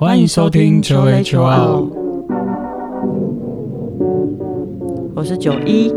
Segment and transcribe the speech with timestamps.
[0.00, 1.84] 欢迎收听求雷求奥，
[5.12, 5.92] 我是九一，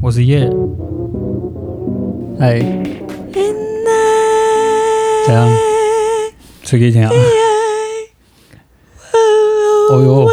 [0.00, 0.48] 我是叶。
[2.38, 2.60] 哎，
[5.26, 5.50] 怎样？
[6.62, 7.10] 吹给听啊！
[9.90, 10.28] 哦呦，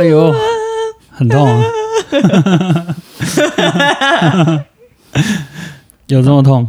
[0.00, 0.34] 哎呦，
[1.12, 1.62] 很痛啊！
[6.08, 6.66] 有这么痛？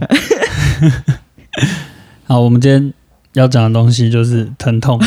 [2.26, 2.94] 好，我们今天
[3.34, 5.00] 要讲的东西就是疼痛，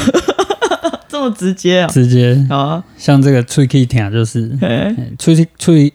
[1.09, 1.87] 这么直接啊！
[1.88, 2.46] 直接。
[2.51, 5.93] 啊，像这个吹气疼就是哎吹气吹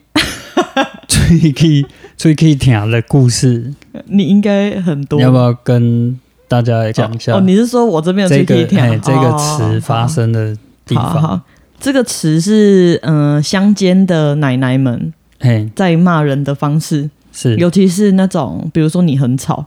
[1.08, 1.86] 吹气
[2.18, 3.74] 吹气疼的故事，
[4.06, 5.18] 你应该很多。
[5.18, 7.34] 你要不要跟大家讲一下？
[7.36, 11.42] 哦，你是说我这边这个的吹气哎这个哦词发生的地方，好
[11.80, 19.64] 这个词是嗯、呃乡间的奶奶们哎，在骂人的方式，是，尤其是那种比如说你很吵，呃，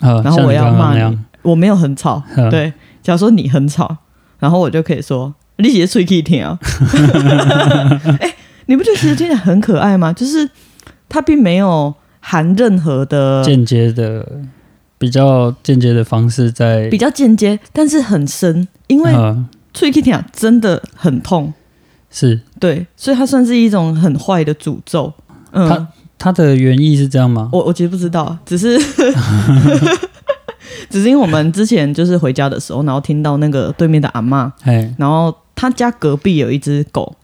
[0.00, 2.48] 然后我要骂你我没有很吵，嗯。
[2.50, 3.96] 对，假如说你很吵，
[4.38, 6.58] 然后我就可以说你写吹气听啊，
[8.20, 8.34] 哎、
[8.66, 10.12] 你不觉得其实听起来很可爱吗？
[10.12, 10.48] 就是
[11.08, 14.26] 它并没有含任何的间接的
[14.98, 21.52] 比较间接的方式在比较间接，但是很深，因为呃吹气听啊真的很痛，
[22.10, 22.40] 是。
[22.60, 25.12] 对，所以它算是一种很坏的诅咒。
[25.52, 25.68] 嗯。
[25.68, 25.88] 它，
[26.18, 27.48] 它的原意是这样吗？
[27.52, 28.76] 我我其实不知道，只是
[30.90, 37.14] 只是因为我们之前就是回家的时候，然后听到那个对面的阿嬷，哎，然后他家隔壁有一只狗，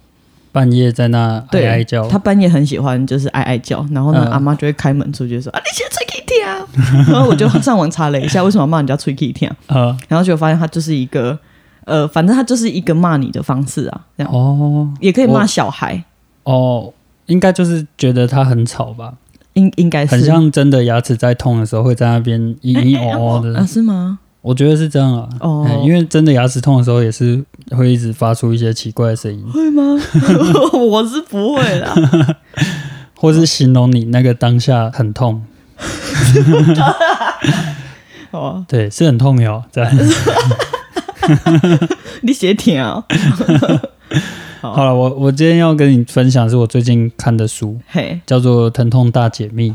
[0.52, 4.32] 半夜在那哀对，哀叫，他半夜很喜欢就是哀哀叫，然后呢，嗯。
[4.32, 6.66] 阿妈就会开门出去说啊，你先吹 K 听啊，
[7.10, 11.38] 然后我就上网查了一下为什么要骂人家吹 K 听，呃， 然后就发现他就是一个
[11.84, 14.88] 呃，反正他就是一个骂你的方式啊，这样、哦。
[15.00, 16.02] 也可以骂我小孩，
[16.44, 16.92] 哦，
[17.26, 19.14] 应该就是觉得它很吵吧，
[19.54, 24.18] 应应该是很像真的牙齿在痛的时候会在那边嘤嘤哦哦 啊，的，是吗？
[24.42, 25.28] 我觉得是这样啊。
[25.40, 29.82] 哦哎因为真的牙齿痛的时候也是会一直发出一些奇怪的声音，会吗？
[30.90, 31.94] 我是不会啦。
[33.16, 35.42] 或是形容你那个当下很痛，
[38.32, 39.90] 哦，对，是很痛哟，这样。
[42.20, 43.02] 你写挺啊？
[44.72, 44.84] 好。
[44.84, 49.70] 了，我我今天要跟你分享是我最近看的书，嘿，叫做《疼痛大解密》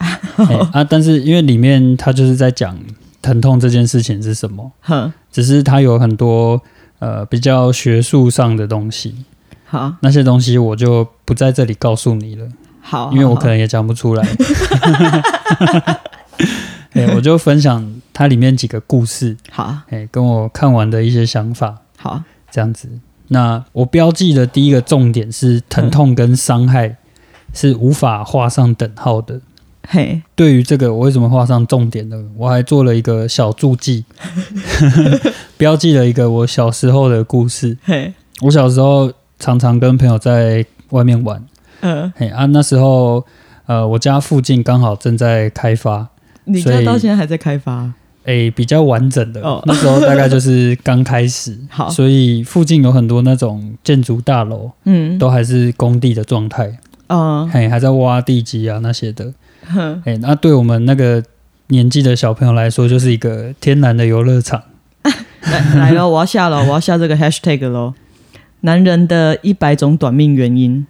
[0.00, 2.78] 哎啊，但是因为里面它就是在讲
[3.20, 6.60] 疼痛这件事情是什么，哼，只是它有很多
[7.00, 9.14] 呃比较学术上的东西，
[9.66, 12.48] 好，那些东西我就不在这里告诉你了，
[12.80, 14.26] 好，因为我可能也讲不出来。
[16.92, 19.76] 哎，我就分享它里面几个故事，好。
[19.90, 22.88] 哎，跟我看完的一些想法，好，这样子。
[23.32, 26.96] 那我标记的第一个重点是疼痛跟伤害
[27.54, 29.40] 是无法画上等号的。
[29.88, 32.24] 嘿，对于这个，我为什么画上重点呢？
[32.36, 34.04] 我还做了一个小注记，
[35.56, 37.76] 标记了一个我小时候的故事。
[37.84, 41.44] 嘿，我小时候常常跟朋友在外面玩，
[41.80, 43.24] 嗯，嘿啊，那时候
[43.66, 46.08] 呃，我家附近刚好正在开发，
[46.44, 47.92] 你家到现在还在开发？
[48.24, 49.40] 诶、比较完整的。
[49.42, 56.78] 哦那时候大概就是刚开始， 好所以附近有很多那种建筑大楼，嗯，都还是工地的状态，
[57.08, 59.32] 嗯，嘿，还在挖地基啊那些的。
[59.72, 61.22] 哼，哎、那对我们那个
[61.68, 64.62] 年纪的小朋友来说，就是一个天然的游乐场。
[65.42, 67.94] 来来了，我要下了，我要下这个 hashtag 喽。
[68.60, 70.86] 男人的一百种短命原因，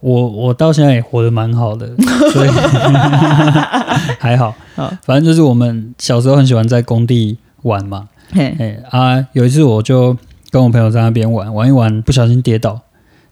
[0.00, 1.88] 我我到现在也活得蛮好的，
[2.32, 2.48] 所以
[4.18, 4.92] 还好好。
[5.02, 8.08] 反正就是我们小时候很喜欢在工地玩嘛。
[8.32, 10.16] 嘿，哎、啊，有一次我就
[10.50, 12.80] 跟我朋友在那边玩，玩一玩，不小心跌倒。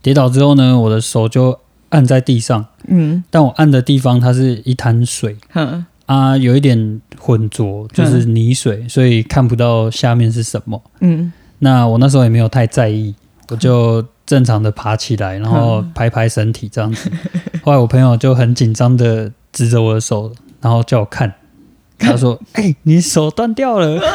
[0.02, 1.58] 跌倒之后呢，我的手就
[1.90, 10.80] 按在地上，嗯，但我按的地方它是一滩水嗯，啊，有一点浑浊，就是泥水，所以看不到下面是什么。
[11.00, 13.14] 嗯，那我那时候也没有太在意，
[13.50, 17.10] 我就正常的爬起来，然后拍拍身体这样子。
[17.62, 21.32] 后来我朋友就很紧张的指着我的手，然后叫我看，
[21.98, 24.00] 他说：“哎、你手断掉了。”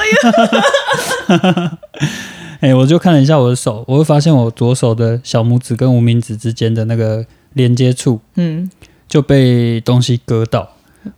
[2.60, 8.70] 哎、我就看了一下我的手，我会发现我左手的小拇指跟无名指之间的那个连接处嗯，
[9.08, 10.70] 就被东西割到。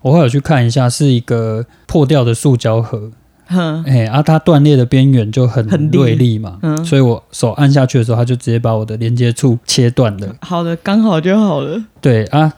[0.02, 3.12] 我后来有去看一下，是一个破掉的塑胶盒。
[3.48, 6.84] 哼，哎、啊，它断裂的边缘就很锐利嘛，嗯。
[6.86, 10.36] 所以我手按下去的时候，它就直接把我的连接处切断了。
[10.42, 11.82] 好的，刚好就好了。
[12.02, 12.52] 对啊，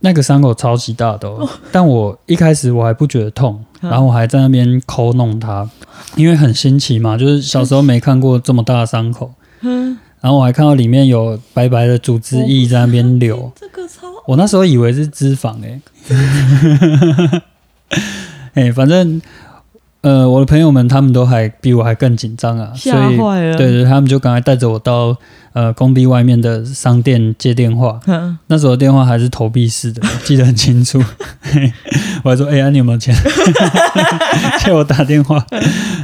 [0.00, 3.90] 那个伤口超级大的、哦， 但我一开始我还不觉得痛，嗯。
[3.90, 5.68] 然后我还在那边抠弄它，
[6.16, 14.08] 因为很新奇嘛，就是小时候没看过这么大的伤口， 嗯，然后我还看到里面有白白的组织液在那边流，这个超。
[14.26, 15.80] 我那时候以为是脂肪诶、
[18.54, 19.20] 哎、反正
[20.02, 23.56] 呃，我的朋友们他们都还比我还更紧张啊，所以吓坏了。
[23.56, 25.16] 对对，他们就赶快带着我到
[25.52, 28.00] 呃工地外面的商店接电话。
[28.04, 31.00] 哼，那时候电话还是投币式的， 记得很清楚。
[31.40, 31.72] 嘿
[32.24, 33.14] 我还说：“哎、呀，你有没有钱？
[34.64, 35.44] 叫我打电话。”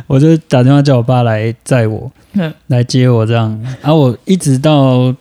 [0.06, 3.60] 我就打电话叫我爸来载我，哼来接我这样。
[3.82, 5.14] 然、后我一直到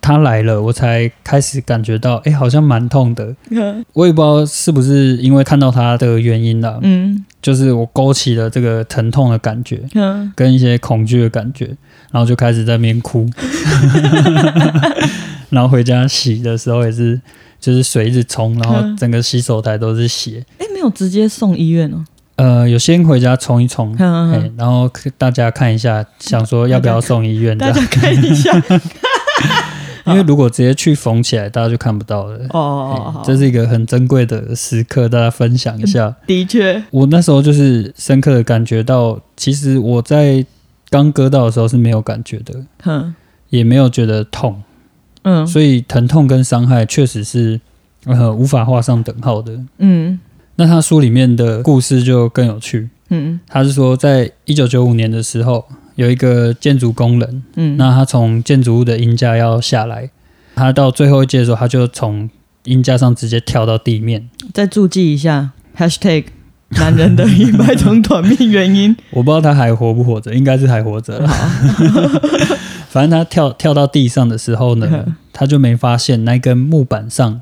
[0.00, 3.34] 他来了，我才开始感觉到，哎、好像蛮痛的。
[3.50, 9.82] 哼 我也不知道是不是因为看到他的原因啦，嗯就是我勾起了这个疼痛的感觉。
[9.94, 11.66] 哼，跟一些恐惧的感觉，
[12.10, 13.28] 然后就开始在那边哭，
[15.50, 17.20] 然后回家洗的时候也是，
[17.60, 20.44] 就是水一直冲，然后整个洗手台都是血。
[20.58, 22.04] 哎，没有直接送医院哦。
[22.36, 23.96] 呃，有先回家冲一冲，
[24.56, 28.52] 然后大家看一下，想说要不要送医院这样，大家看一下。
[30.08, 32.38] 因为如果直接去缝起来，大家就看不到了。
[32.50, 36.14] 哦，哦哦这是一个很珍贵的时刻，大家分享一下。
[36.26, 40.44] 的确，我那时候就是深刻的感觉到，其实我在
[40.90, 43.14] 刚割到的时候是没有感觉的，哼，
[43.50, 44.62] 也没有觉得痛，
[45.22, 47.60] 嗯所以疼痛跟伤害确实是
[48.04, 49.58] 呃无法画上等号的。
[49.78, 50.18] 嗯
[50.56, 55.64] 那他书里面的故事就更有趣，嗯他是说在一九九五年的时候，
[55.98, 60.08] 有一个建筑工人，嗯，那他从建筑物的鹰架要下来，
[60.54, 62.30] 他到最后一阶的时候，他就从
[62.66, 64.30] 鹰架上直接跳到地面。
[64.54, 66.26] 再注记一下 #hashtag
[66.68, 68.96] 男人的一百种短命原因。
[69.10, 71.26] 我不知道他还活不活着，应该是还活着。
[72.88, 77.40] 反正他跳跳到地上的时候呢，他就没发现那根木板上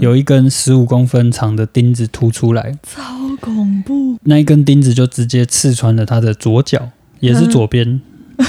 [0.00, 3.02] 有一根十五公分长的钉子凸出来，超
[3.38, 4.16] 恐怖。
[4.22, 6.88] 那一根钉子就直接刺穿了他的左脚，
[7.20, 8.00] 也是左边，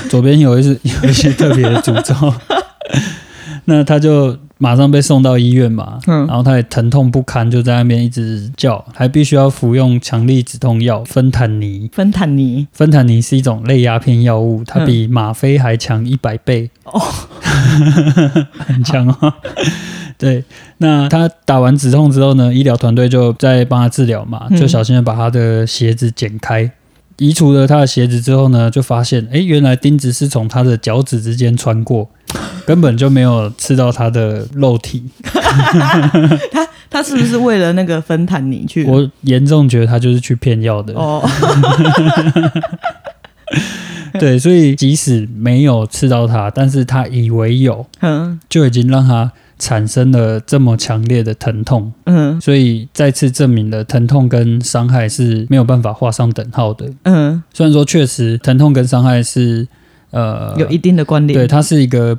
[0.10, 0.70] 左边有一些
[1.04, 2.14] 有一些特别的诅咒。
[3.66, 6.26] 那他就马上被送到医院嘛，嗯。
[6.26, 11.88] 然后他也疼痛不堪，就在那边一直叫，还必须要服用强力止痛药芬坦尼。
[11.94, 12.68] 芬坦尼。
[12.74, 17.00] 芬坦尼是一种类鸦片药物，它比吗啡还强一百倍，哦，
[18.58, 19.34] 很强哦。
[20.18, 20.44] 对，
[20.80, 24.58] 那他打完止痛之后呢，医疗团队就在帮他治疗嘛，嗯。
[24.58, 26.70] 就小心的把他的鞋子剪开，
[27.20, 32.10] 移除了他的鞋子之后呢，就发现，哎，原来钉子是从他的脚趾之间穿过，
[32.66, 35.04] 根本就没有刺到他的肉体。
[36.90, 38.84] 他是不是为了那个芬坦尼去？
[38.86, 40.94] 我严重觉得他就是去骗药的。
[40.96, 41.22] 哦，
[44.20, 52.42] 对，所以即使没有刺到他，但是他以为有，嗯就已经让他产生了这么强烈的疼痛，嗯。
[52.42, 56.90] 所以再次证明了疼痛跟伤害是没有办法画上等号的。
[57.04, 59.68] 嗯，虽然说确实疼痛跟伤害是
[60.12, 61.38] 呃有一定的关联。
[61.38, 62.18] 对，它是一个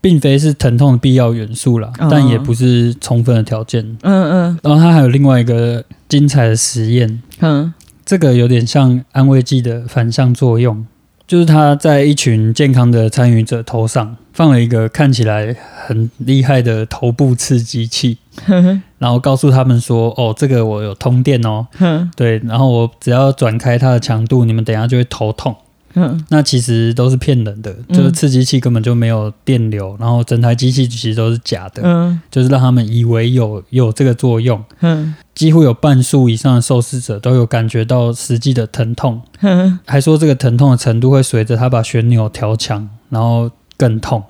[0.00, 3.84] 并非是疼痛的必要元素啦，哦但也不是充分的条件。
[4.02, 4.58] 嗯嗯。
[4.62, 7.74] 然后它还有另外一个精彩的实验，嗯。
[8.04, 10.86] 这个有点像安慰剂的反向作用，
[11.28, 15.54] 就是他在一群健康的参与者头上放了一个看起来
[15.86, 18.16] 很厉害的头部刺激器，
[18.98, 21.66] 然后告诉他们说：“哦，这个我有通电哦，
[22.16, 25.54] 对，然后我只要转开它的强度，你们等一下就会头痛。”
[25.94, 27.96] 哼那其实都是骗人的，嗯。
[27.96, 32.20] 就是刺激器根本就没有电流，然后整台机器其实都是假的，嗯。
[32.30, 34.62] 就是让他们以为有有这个作用。
[34.80, 35.14] 嗯。
[35.34, 39.78] 几乎有半数以上的受试者都有感觉到实际的疼痛，嗯。
[39.86, 44.22] 还说这个疼痛的程度会随着他把旋钮调强，然后更痛。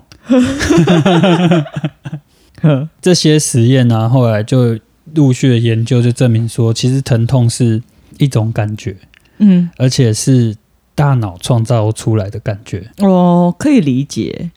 [2.61, 4.77] 哼 这些实验啊，后来就
[5.15, 7.81] 陆续的研究就证明说，其实疼痛是
[8.17, 8.95] 一种感觉，
[9.39, 10.55] 嗯，而且是
[10.99, 12.85] 大脑创造出来的感觉。
[12.99, 14.51] 我可以理解，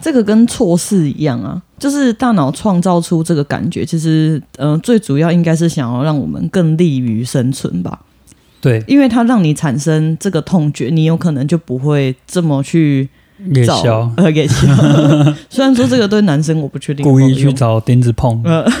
[0.00, 8.00] 这个跟错事一样啊，就是大脑创造出这个感觉，其实呃最主要应该是想要让我们更利于生存吧，
[8.60, 13.08] 对，因为它让你产生这个痛觉，你有可能就不会这么去
[13.64, 14.66] 找夜宵呃给消。
[15.48, 18.64] 虽然说这个对男生我不确定有故意去找钉子碰，呃。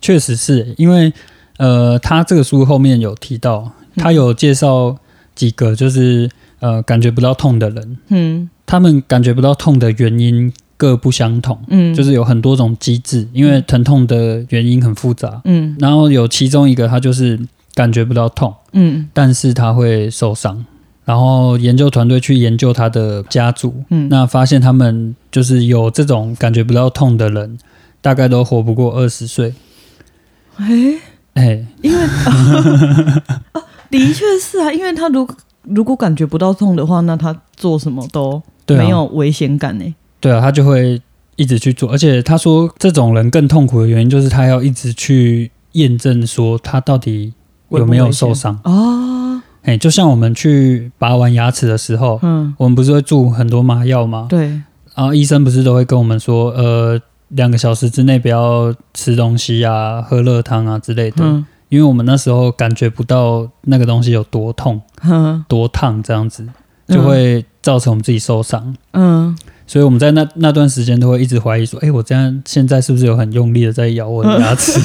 [0.00, 1.12] 确实是因为
[1.56, 4.96] 呃，他这个书后面有提到，他有介绍
[5.34, 8.50] 几个就是呃感觉不到痛的人，嗯。
[8.66, 15.40] 他们感觉不到痛的原因各不相同，嗯，就是有很多种机制，因为疼痛的原因很复杂。
[15.44, 15.74] 嗯。
[15.78, 17.40] 然后有其中一个，他就是
[17.74, 19.08] 感觉不到痛，嗯。
[19.14, 20.64] 但是他会受伤。
[21.06, 27.58] 然后研究团队去研究他的家族，嗯，那发现他们就是有这种感觉不到痛的人，
[28.02, 29.54] 大概都活不过二十岁。
[30.56, 30.66] 哎，
[31.32, 31.98] 哎，因为、
[33.52, 35.26] 啊、 的确是啊，因为他如
[35.74, 39.94] 如果感觉不到痛的话，那他做什么都没有危险感呢。
[40.20, 41.00] 对啊，他就会
[41.36, 47.32] 一直去做，而且他说这种人更痛苦的原因就是他要一直去验证说他到底
[47.70, 48.58] 有没有受伤。
[48.64, 54.26] 啊，哎，就像我们去拔完牙齿的时候，嗯，我们不是会注很多麻药吗？
[54.28, 54.48] 对，
[54.94, 66.46] 然后医生不是都会跟我们说，呃，两个小时之内不要吃东西啊，喝热汤啊之类的，嗯因为我们那时候感觉不到那个东西有多痛、哼多烫，这样子
[66.88, 68.74] 就会造成我们自己受伤。
[68.92, 74.80] 嗯，所以我们在那那段时间都会一直怀疑说，哎，我这样现在是不是有很用力的在咬我的牙齿，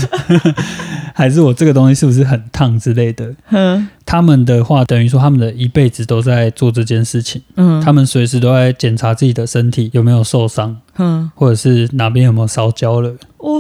[1.15, 3.33] 还是我这个东西是不是很烫之类的？
[3.51, 13.15] 嗯，他们的话等于说他们的一辈子都在做这件事情，嗯，他们随时都在检查自己的身体有没有受伤，嗯，或者是哪边有没有烧焦了。
[13.37, 13.51] 哇，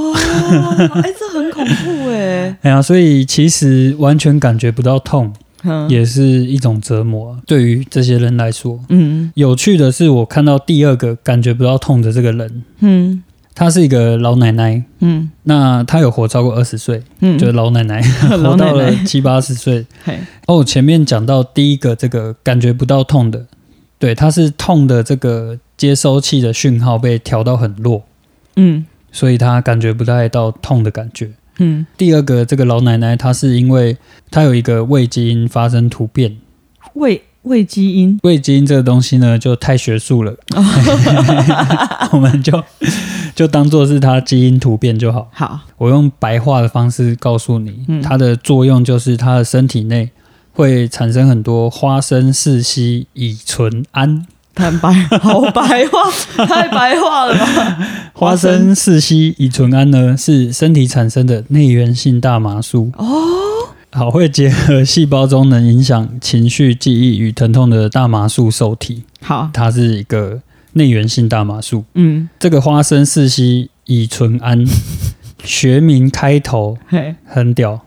[1.01, 5.31] 哎，这很恐怖哎，哎呀，所以其实完全感觉不到痛，
[5.87, 7.39] 也是一种折磨啊。
[7.45, 13.23] 对于这些人来说，嗯有趣的是，我看到第二个感觉不到痛的这个人，嗯
[13.55, 14.83] 她是一个老奶奶。
[14.99, 18.01] 嗯那她有活超过二十岁，嗯，就是老奶奶，
[18.41, 19.85] 老活到了七八十岁。
[20.47, 23.45] 哦，前面讲到第一个这个感觉不到痛的，
[23.99, 28.03] 对，他是痛的这个接收器的讯号被调到很弱，
[28.55, 31.29] 嗯所以她感觉不太到痛的感觉。
[31.57, 33.97] 嗯，第二个这个老奶奶，她是因为
[34.31, 36.37] 她有一个胃基因发生突变，
[36.93, 40.35] 胃胃基因，胃基因这个东西呢就太学术了，
[42.11, 42.63] 我们就
[43.35, 45.29] 就当做是它基因突变就好。
[45.33, 48.01] 好，我用白话的方式告诉你，嗯。
[48.01, 50.09] 它的作用就是它的身体内
[50.53, 54.25] 会产生很多花生四烯乙醇胺。
[54.55, 57.25] 坦白，好白话，太白话。
[57.25, 57.77] 了吧？
[58.13, 62.91] 花生四烯乙醇胺呢是身体产生的内源性大麻素。
[62.97, 63.05] 哦，
[63.91, 70.41] 好会结合细胞中能影响情绪、记忆与疼痛的大麻素受体，好，它是一个
[70.73, 71.85] 内源性大麻素。
[71.95, 74.63] 嗯，这个花生四烯乙醇胺
[75.43, 77.81] 学名开头嘿，很屌，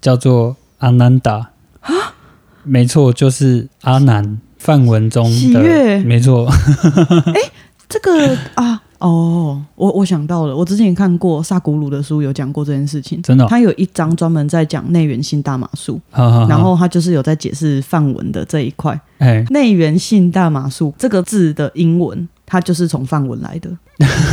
[0.00, 1.50] 叫做阿南达。
[1.82, 2.14] 啊。
[2.62, 6.46] 没错，就是阿南梵文中的，喜悦没错。
[7.34, 7.40] 哎
[7.88, 13.20] 这个啊，哦，我我想到了，我之前看过萨古鲁的书，有讲过这件事情。
[13.20, 19.00] 真的哦他有一章专门在讲内源性大麻素，好好好然后他就是有在解释范文的这一块。
[19.18, 23.68] 哎，内源性大麻素这个字的英文，它就是从范文来的。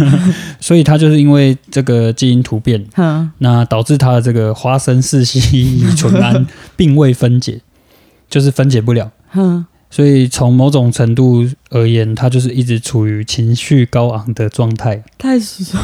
[0.62, 7.60] 所以它就是因为这个基因突变，哼，那导致它的这个花生四烯乙醇胺并未分解，
[8.30, 9.12] 就是分解不了。
[9.90, 15.82] 哼，所以从某种程度而言，他就是一直处于情绪高昂的状态，太爽，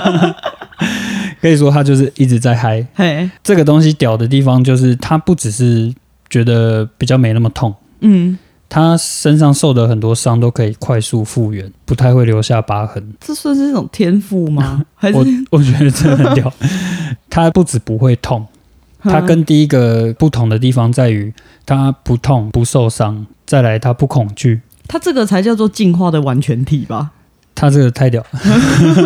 [1.40, 2.86] 可以说他就是一直在嗨。
[2.94, 5.92] 嘿，这个东西屌的地方就是，他不只是
[6.28, 8.38] 觉得比较没那么痛，嗯，
[8.68, 13.14] 他身上受的很多伤都可以快速复原，不太会留下疤痕。
[13.20, 14.84] 这算是一种天赋吗？
[14.94, 15.16] 还是？
[15.16, 16.52] 我我觉得真的很屌，
[17.28, 18.46] 他不止不会痛，
[19.02, 21.32] 它跟第一个不同的地方在于，
[21.64, 27.10] 它不痛不受伤，再来它不恐惧，它这个才叫做进化的完全体吧？
[27.54, 28.24] 它这个太屌，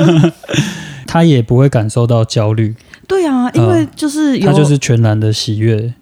[1.06, 2.74] 它也不会感受到焦虑，
[3.08, 5.94] 对啊，因为就是有，它就是全然的喜悦。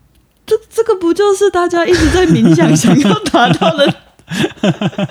[0.45, 3.95] 这这个不就是大家一直在冥想 想要达到的？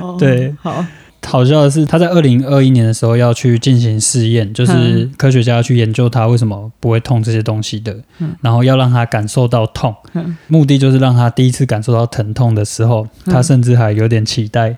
[0.00, 0.84] 哦对，好，
[1.24, 5.12] 好笑的是，他在二零二一年的时候要去进行试验，就是嗯。
[5.16, 8.34] 科学家要去研究他为什么不会痛这些东西的，嗯。
[8.40, 10.36] 然后要让他感受到痛，嗯。
[10.48, 13.32] 目的就是让他第一次感受到疼痛的时候，嗯。
[13.32, 14.76] 他甚至还有点期待。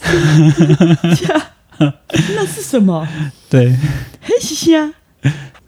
[1.78, 3.06] 那是什么？
[3.50, 3.76] 对，
[4.22, 4.94] 嘿呀！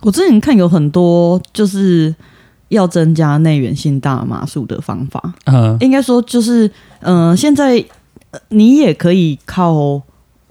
[0.03, 2.15] 我之前看有很多就是
[2.69, 5.77] 要增加内源性大麻素的方法，嗯。
[5.81, 7.85] 应该说就是，嗯、现在、
[8.31, 10.01] 呃你也可以靠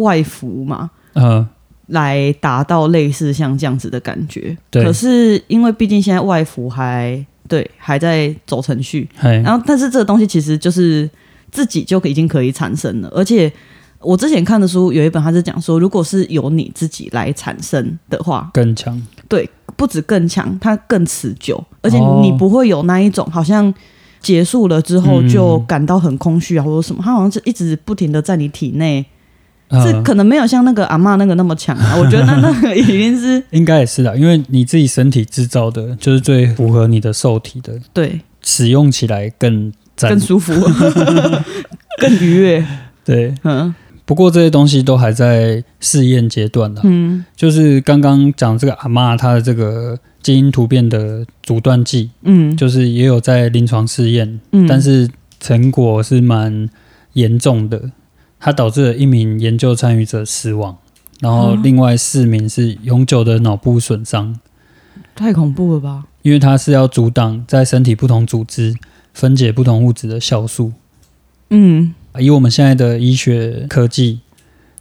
[0.01, 1.47] 外服嘛，嗯，
[1.87, 4.55] 来达到类似像这样子的感觉。
[4.69, 4.83] 对。
[4.83, 11.09] 可是因为毕竟现在外服还对还在走程序，然后但是这个东西其实就是
[11.51, 13.51] 自己就已经可以产生了，而且。
[14.03, 18.99] 我之前看的书有一本，它是讲说，如果是由你自己来产生的话，更强。
[19.27, 22.19] 对不止更强，它更持久，而且哦。
[22.23, 23.71] 你不会有那一种好像
[24.19, 25.29] 结束了之后嗯。
[25.29, 29.05] 就感到很空虚啊，或者什么，它好像是一直不停的在你体内，
[29.71, 31.95] 这嗯，可能没有像那个阿嬷那个那么强啊。
[31.97, 40.19] 我觉得那 那个已经是应该也是的，因为你自己身体制造的，就是最符合你的受体的，对使用起来更赞更。
[40.19, 40.53] 舒服，
[41.99, 42.65] 更愉悦。
[43.05, 43.73] 对，嗯
[44.03, 46.81] 不过这些东西都还在试验阶段呢。
[46.83, 55.07] 嗯就是刚刚讲这个阿嬷她的这个基因突变的阻断剂，嗯，就是也有在临床试验，嗯但是
[55.39, 56.67] 成果是蛮
[57.13, 57.81] 严重的，
[58.41, 60.75] 它导致了一名研究参与者死亡，
[61.19, 64.37] 然后啊另外四名是永久的脑部损伤。
[65.15, 66.05] 太恐怖了吧？
[66.23, 68.75] 因为它是要阻挡在身体不同组织
[69.13, 70.73] 分解不同物质的酵素。
[71.51, 74.21] 嗯，以我们现在的医学科技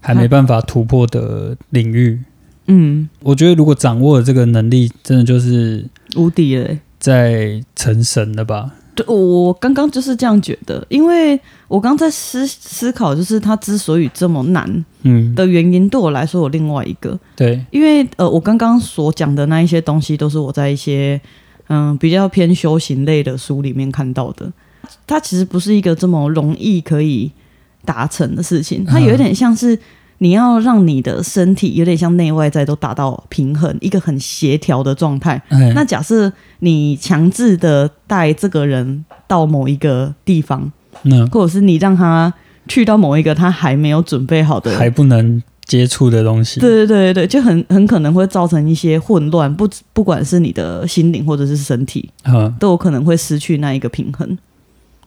[0.01, 2.23] 还没办法突破的领域，
[2.67, 5.85] 嗯，我觉得如果掌握了这个能力，真的就是
[6.17, 6.79] 无敌了欸。
[6.99, 8.73] 在成神了吧？
[8.95, 21.21] 对，我我刚刚就是这样觉得，因为我刚在思思考，就是它之所以这么难嗯，的原因，对我来说有另外一个，对，因为呃，我刚刚所讲的那一些东西，都是我在一些
[21.69, 24.51] 嗯比较偏修行类的书里面看到的。
[25.07, 27.31] 它其实不是一个这么容易可以
[27.85, 29.79] 达成的事情，它有一点像是
[30.23, 35.41] 你要让你的身体有点像内外在都达到平衡，一个很协调的状态。
[35.49, 40.71] 哎，那假设你强制的带这个人到某一个地方，
[41.05, 42.33] 嗯或者是你让他
[42.69, 54.37] 去到某一个他还没有准备好的还不能接触的东西，对对对对，就很很可能会造成一些混乱，不不管是你的心灵或者是身体，嗯，都有可能会失去那一个平衡。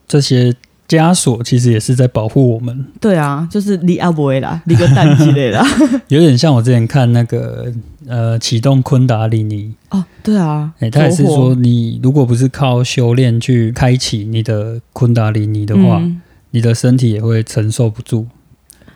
[0.07, 0.51] 这些
[0.87, 5.67] 枷锁其实也是在保护我们，对啊，就是离阿伯啦，离个蛋之类的啊。
[6.09, 7.71] 有点像我之前看那个
[8.07, 16.21] 呃启动昆达里尼，哦，对啊，哎、他也是说，你如果不是靠修炼去开启你的昆达里尼的话，嗯
[16.51, 18.27] 你的身体也会承受不住。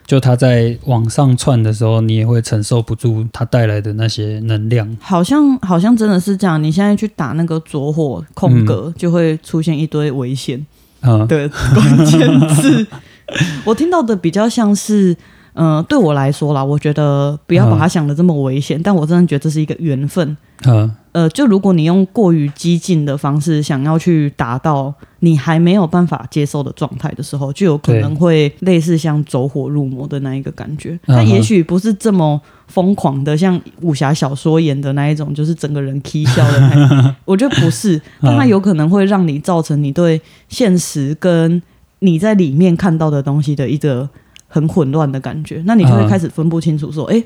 [0.05, 4.95] 就它在往上窜的时候，你也会承受不住它带来的那些能量。
[5.01, 6.63] 好像好像真的是这样。
[6.63, 10.65] 你现在去打那个着火空格，就会出现一堆危险嗯，
[11.01, 12.85] 的关键字。
[13.65, 15.15] 我听到的比较像是，
[15.53, 20.37] 嗯、对我来说啦，我觉得不要把它想的这么危险，但我真的觉得这是一个缘分。
[20.65, 30.91] 嗯，呃，就如果你用过于激进的方式想要去达到你还没有办法接受的状态的时候，就有可能会类似像走火入魔的那一个感觉。
[31.07, 37.15] 嗯哼它也许不是这么疯狂的，像武侠小说演的那一种，就是整个人 k 笑的那一种。
[37.25, 41.61] 我觉得不是，但它有可能会让你造成你对现实跟
[41.99, 44.07] 你在里面看到的东西的一个
[44.47, 45.63] 很混乱的感觉。
[45.65, 47.23] 那你就会嗯开始分不清楚说，哎、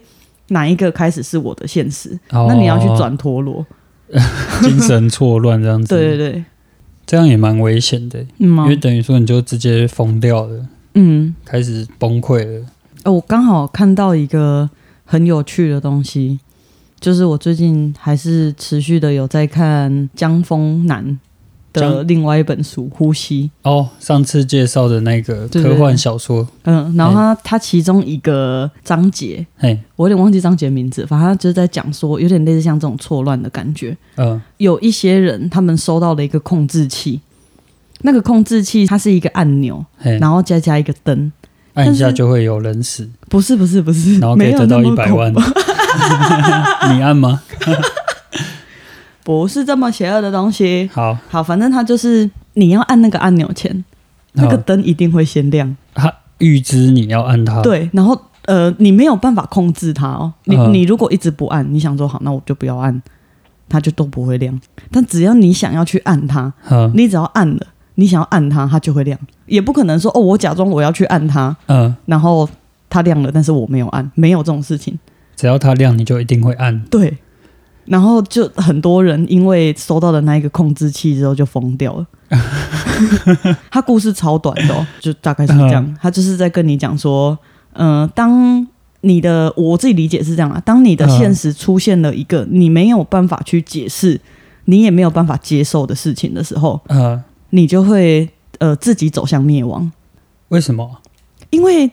[0.48, 2.18] 哪一个开始是我的现实？
[2.32, 3.66] 哦那你要去转陀螺。
[4.62, 6.44] 精神错乱这样子，对对对，
[7.12, 12.66] 这样也蛮危险的，因为等于说你就直接疯掉了，嗯，开始崩溃了。
[13.04, 14.70] 哦，我刚好看到一个
[15.04, 16.40] 很有趣的东西，
[17.02, 21.20] 就是我最近还是持续的有在看江峰南
[21.74, 23.50] 的另外一本书《呼吸》。
[23.70, 33.96] 哦，上次介绍的那个科幻小说，嗯，然后它它其中一个章节，嘿，我有点忘记章节名字，反正它就是在讲说，有点类似像这种错乱的感觉。
[34.18, 37.20] 嗯有一些人他们收到了一个控制器，
[38.02, 41.32] 那个控制器它是一个按钮，嘿，然后再加一个灯。
[41.74, 45.34] 按一下就会有人死，不是不是不是，然后可以得到一百万。
[46.94, 47.42] 你按吗？
[49.24, 50.90] 不是这么邪恶的东西。
[50.94, 53.84] 好，好，反正它就是你要按那个按钮前，
[54.34, 55.76] 那个灯一定会先亮。
[55.94, 60.34] 它预知你要按它，，对，然后呃，你没有办法控制它哦。
[60.46, 63.02] 你、嗯你如果一直不按，你想说好，那我就不要按，
[63.70, 64.60] 它就都不会亮。
[64.92, 69.20] 但只要你想要去按它，嗯你只要按了，你想要按它，它就会亮。
[69.46, 72.50] 也不可能说哦，我假装我要去按它，嗯，然后
[72.90, 74.98] 它亮了，但是我没有按，没有这种事情。
[75.36, 76.80] 只要它亮，你就一定会按。
[76.86, 77.18] 对，
[77.86, 82.06] 然后就很多人因为收到的那一个控制器之后就疯掉了。
[83.70, 85.94] 他故事超短的、哦，就大概是这样。
[86.02, 87.38] 他就是在跟你讲说，
[87.74, 88.66] 嗯、当
[89.02, 94.20] 你的我自己理解是这样啊，当你的现实出现了一个你没有办法去解释，
[94.66, 99.92] 你也没有办法接受的事情的时候，呃，你就会呃自己走向灭亡，
[100.50, 101.00] 为什么？
[101.50, 101.92] 因为。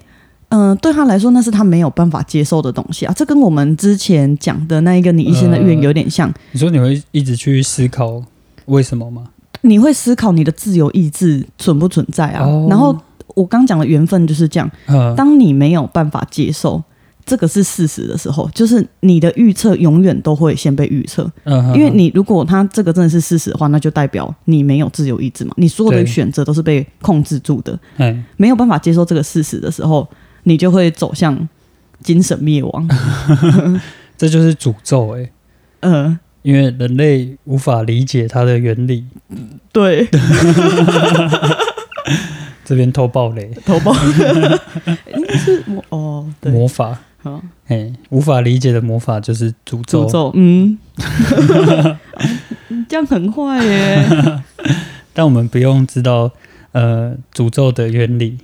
[0.51, 3.13] 嗯、对他来说，那是他没有办法接受的东西啊。
[3.17, 6.33] 这跟我们之前讲的那一个你一生的愿有点像。
[6.53, 8.23] 你说你会一直去思考
[8.67, 9.25] 为什么吗？
[9.63, 12.45] 你会思考你的自由意志存不存在啊？
[12.47, 12.97] 哦然后
[13.35, 16.83] 我刚讲的缘分就是这样，呃，当你没有办法接受
[17.27, 30.09] 这个是事实的时候，就是你的预测永远都会先被预测，嗯因为你如果他这个真的是事实的话，那就代表你没有自由意志嘛，你所有的选择都是被控制住的，哎，没有办法接受这个事实的时候，
[30.49, 31.49] 你就会走向
[32.03, 32.89] 精神灭亡。
[34.17, 35.31] 这就是诅咒哎、
[35.81, 39.05] 嗯、因为人类无法理解它的原理。
[39.71, 40.09] 对，
[42.65, 43.95] 这边偷爆雷，头包
[45.15, 47.41] 应该是魔哦，对，魔法，好。
[47.69, 50.07] 哎，无法理解的魔法就是诅咒。
[50.07, 50.77] 诅咒，嗯，
[52.89, 54.43] 这样很坏耶。
[55.13, 56.33] 但我们不用知道
[56.73, 58.39] 呃诅咒的原理，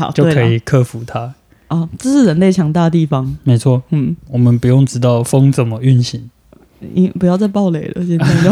[0.00, 1.34] 好，就可以克服它。
[1.68, 3.36] 哦，这是人类强大的地方。
[3.44, 6.30] 没错，嗯，我们不用知道风怎么运行，
[6.78, 8.50] 你不要再暴雷了，现在就。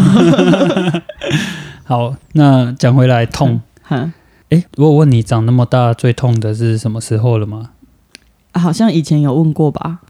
[1.85, 4.13] 好，那讲回来痛，哈。
[4.51, 7.71] 诶，我问你长那么大最痛的是什么时候了吗？
[8.53, 10.01] 啊好像以前有问过吧，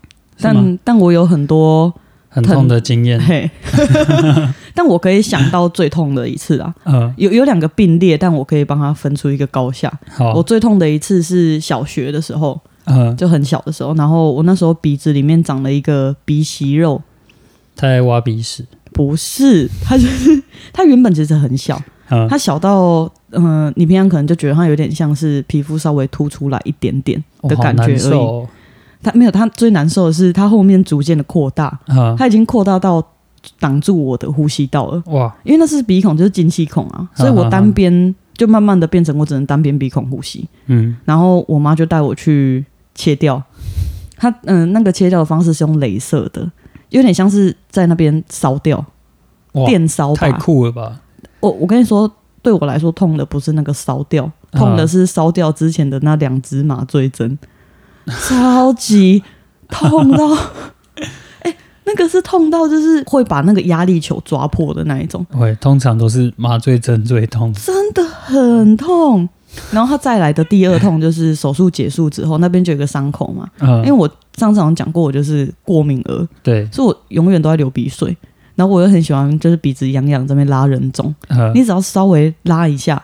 [0.41, 1.95] 但但我有很多
[2.29, 3.51] 很痛的经验，嘿，
[4.75, 9.93] 但我可以想到最痛的一次啊，嗯，有有两个并列，但我可以帮他分出一个高下。
[10.19, 17.01] 我，最痛的一次是小学的时候，嗯，就很小的时候，然后我那时候鼻子里面长了一个鼻息肉，
[17.75, 28.47] 他在挖鼻屎，不是，他就是他原本其实很小，嗯，它小到嗯、呃你平常可能就觉得它有点像是皮肤稍微凸出来一点点的感觉而已。
[29.03, 33.03] 它没有，他最难受的是他后面逐渐的扩大，嗯，它已经扩大到
[33.61, 35.03] 挡住我的呼吸道了。
[35.07, 40.49] 哇，因为那是鼻孔，就是进气孔啊，所以我单边就慢慢的变成我只能单边鼻孔呼吸。
[40.67, 43.43] 嗯，然后我妈就带我去切掉，
[44.17, 46.51] 她嗯、那个切掉的方式是用镭射的，
[46.91, 48.85] 有点像是在那边烧掉
[49.53, 50.33] 哇，电烧太。
[50.33, 51.01] 酷了吧？
[51.41, 52.11] 我我跟你说，
[52.43, 57.39] 对我来说痛的不是那个烧掉，啊痛的是烧掉之前的那两支麻醉针，
[58.29, 59.23] 超级
[59.69, 60.37] 痛到，
[61.41, 65.25] 哎、那个是痛到就是会把那个压力球抓破的那一种。
[65.31, 69.29] 会，通常都是麻醉针最痛，真的很痛。
[69.71, 73.49] 然后他再来的第二痛就是手术结束之后，那边就有个伤口嘛。
[73.61, 78.17] 嗯，因为我上次好像讲过，我就是过敏儿，对，所以我永远都在流鼻水。
[78.55, 83.03] 然后我又很喜欢，就是鼻子痒痒这边拉人中，嗯你只要稍微拉一下，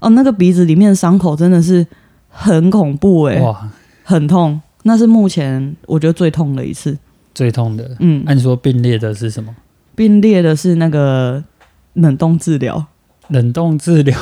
[0.00, 1.86] 哦，那个鼻子里面的伤口真的是
[2.28, 3.68] 很恐怖诶、哇，
[4.08, 4.58] 很痛。
[4.84, 6.96] 那是目前我觉得最痛的一次。
[7.34, 7.94] 最痛的。
[8.00, 9.54] 嗯，按说并列的是什么？
[9.94, 11.44] 并列的是那个
[11.92, 12.86] 冷冻治疗，
[13.28, 14.18] 冷冻治疗。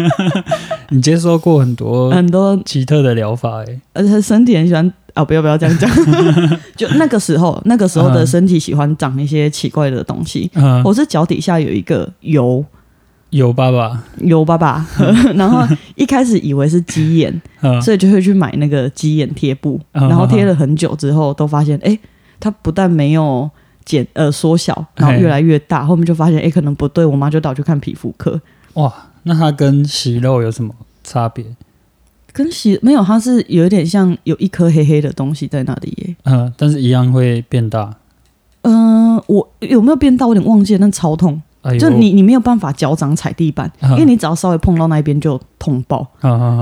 [0.90, 5.90] 你接受过很多很多奇特的疗法、欸，而且身体很喜欢啊，不要不要这样讲。
[6.76, 10.50] 就那个时候，那个时候的身体喜欢长一些奇怪的东西。
[10.54, 12.62] 嗯，我是脚底下有一个油
[13.30, 14.86] 有爸爸，有爸爸，
[15.34, 15.64] 然后
[15.94, 22.00] 一开始以为是鸡眼， 嗯，所以就会去买那个鸡眼贴布，嗯然后贴了很久之后，都发现哎，诶
[22.40, 23.48] 它不但没有
[23.84, 28.40] 减呃缩小，然后越来越大，后面就发现哎可能不对，我妈就带我去看皮肤科。
[28.74, 31.44] 哇，那它跟息肉有什么差别？
[32.32, 36.16] 跟息没有，它是有一点像有一颗黑黑的东西在那里耶。
[36.24, 37.94] 嗯，但是一样会变大。
[38.62, 40.26] 嗯、我有没有变大？
[40.26, 41.40] 我有点忘记了，但超痛。
[41.62, 46.06] 哎，就你你没有办法脚掌踩地板，嗯因为你只要稍微碰到那一边就痛爆。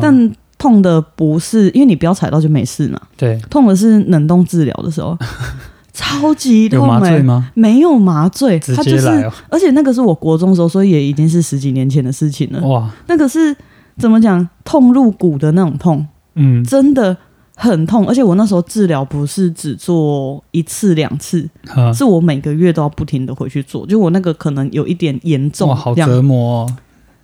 [0.00, 5.16] 但痛的不是，因为你不要踩到就没事嘛，对，痛的是冷冻治疗的时候，
[5.94, 7.50] 超级有麻醉吗？
[7.54, 12.60] 没有麻醉，直它就是，接来哦，而且那个是我国中的时候，所以也已经是十几年前的事情了。
[12.66, 13.56] 哇，那个是
[13.98, 17.16] 怎么讲，痛入骨的那种痛，嗯，真的
[17.58, 18.06] 很痛。
[18.08, 23.84] 而且我那时候治疗不是只做一次两次，嗯是我每个月都要不停的回去做。
[23.86, 26.76] 就我那个可能有一点严重哇，，好折磨哦。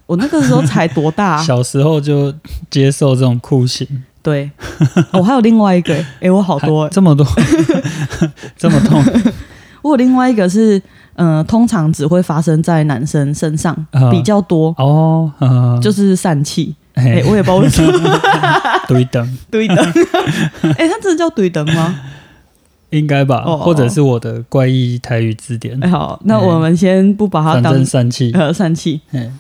[0.07, 1.43] 我那个时候才多大、啊？
[1.45, 2.35] 小时候就
[2.69, 3.87] 接受这种酷刑，
[4.23, 4.51] 对，
[5.13, 7.27] 哦我还有另外一个、 诶，我好多、诶还这么多，
[8.59, 9.03] 这么痛，
[9.81, 10.81] 我有另外一个是，
[11.15, 16.75] 呃，通常只会发生在男生身上、嗯比较多，哦，嗯，就是疝气。
[16.95, 18.21] 哎、哎，我也不知道为什么。
[18.89, 19.77] 对等，对灯，
[20.79, 22.01] 哎、它真的叫对灯吗？
[22.91, 25.83] 应该吧，哦或者是我的怪异台语字典。
[25.83, 29.33] 哎、，好，那我们先不把它反当正疝气，呃疝气，哎，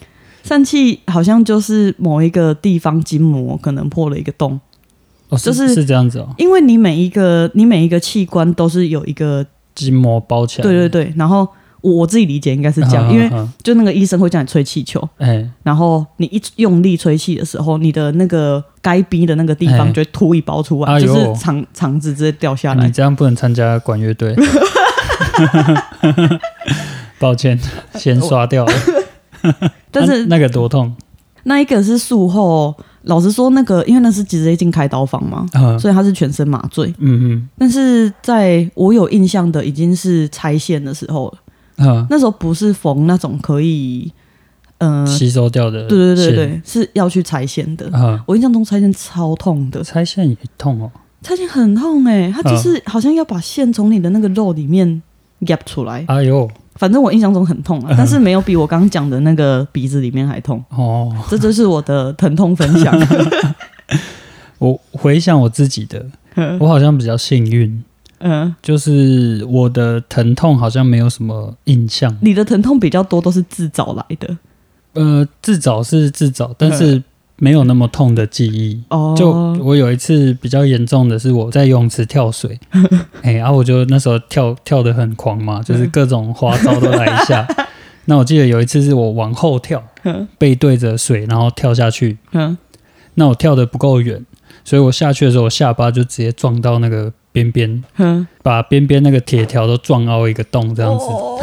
[0.44, 4.58] 疝气好像就是某一个地方筋膜可能破了一个洞，
[5.28, 11.46] 哦，就是是是这样子哦，因为你每一个你每一个器官都是有一个，筋膜包起来，对对对，然后
[11.84, 22.90] 我我自己理解应该是这样，因为嗯，就那个医生会叫你吹气球，哎，然后你一用力吹气的时候，你的那个该逼的那个地方哎就会凸一包出来，就是肠肠子直接掉下来你。
[22.90, 24.34] 这样不能参加管乐队，
[27.20, 27.60] 抱歉，
[27.96, 28.72] 先刷掉了。
[29.92, 30.94] 但是那那个多痛，
[31.42, 36.88] 那一个是术后，老实说，那个因为那是直接进开刀房嘛，嗯所以他是全身麻醉。
[36.98, 41.38] 嗯嗯但是在我有印象的，已经是拆线的时候了。
[41.76, 42.06] 嗯。
[42.10, 44.12] 那时候不是缝那种可以，
[44.78, 47.88] 嗯、嗯，吸收掉的，对对对，对，是要去拆线的。
[47.92, 50.90] 嗯，我印象中拆线超痛的，拆线也痛哦，
[51.22, 55.02] 拆线很痛哎、它就是好像要把线从你的那个肉里面
[55.40, 56.04] 压出来。
[56.08, 60.62] 哎呦，反正我印象中很痛啊，但是没有比我刚刚讲的那个鼻子里面还痛。
[60.70, 62.94] 哦，这就是我的疼痛分享。
[64.58, 66.06] 我回想我自己的，
[66.58, 67.82] 我好像比较幸运，
[68.26, 74.36] 嗯，就是我的疼痛好像没有什么印象，你的疼痛比较多都是自找来的。
[74.94, 77.02] 呃，自找是自找，但是
[77.36, 78.82] 没有那么痛的记忆。
[78.88, 79.30] 哦，就
[79.62, 82.58] 我有一次比较严重的是我在游泳池跳水，
[83.20, 87.46] 哎、然后我就那时候跳跳的很狂嘛，就是各种花招都来一下。
[88.06, 92.16] 那我记得有一次是我往后跳，嗯背对着水，然后跳下去。
[92.32, 92.56] 嗯
[93.16, 94.24] 那我跳的不够远，
[94.64, 101.04] 所以我下去的时候，我下巴就直接撞到那个边边，嗯，把边边那个铁条都撞凹一个洞，这样子。
[101.06, 101.36] 哦，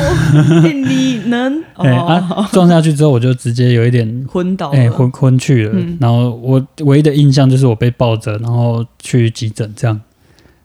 [0.63, 5.73] 欸 你能哎、哦啊，撞下去之后，我就直接有一点昏倒了，哎、昏昏去了。
[5.75, 9.99] 嗯然后我唯一的印象就是我被抱着，然后去急诊这样。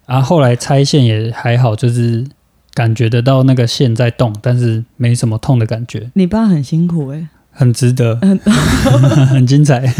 [0.06, 2.24] 啊，后来拆线也还好，就是
[2.72, 8.38] 感觉得到那个线在动，但是没什么痛的感觉，你爸很辛苦哎、很值得，嗯
[9.26, 9.82] 很精彩。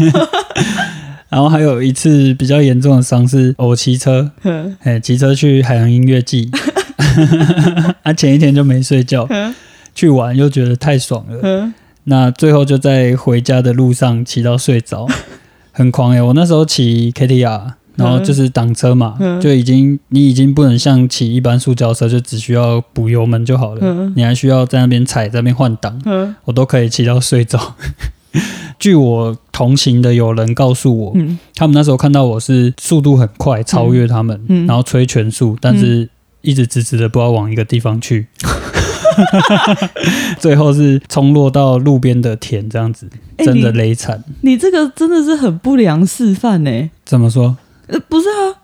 [1.29, 6.49] 然后还有一次比较严重的伤是我骑车，哼哎，骑车去海洋音乐季，
[8.03, 9.53] 啊，前一天就没睡觉，哼
[9.93, 11.73] 去玩又觉得太爽了，哼
[12.05, 15.07] 那最后就在回家的路上骑到睡着，
[15.73, 16.21] 很狂耶！
[16.21, 19.41] 我那时候骑 KTR，然后就是挡车嘛，嗯。
[19.41, 24.13] 就已经你已经不能像骑一般塑胶车，就只需要补油门就好了，嗯。
[24.15, 27.75] 你还需要在那边踩，在那边换挡，哼我都可以骑到睡着。
[28.79, 31.37] 据我同行的友人告诉我，嗯。
[31.55, 34.67] 他们那时候看到我是速度很快，超越他们，嗯。
[34.67, 36.09] 然后吹全速，但是
[36.41, 38.27] 一直直直的不知道往一个地方去，
[40.39, 44.23] 最后是冲落到路边的田，这样子哎真的你累惨。
[44.41, 47.57] 你这个真的是很不良示范呢、怎么说？
[47.87, 48.61] 呃，不是啊，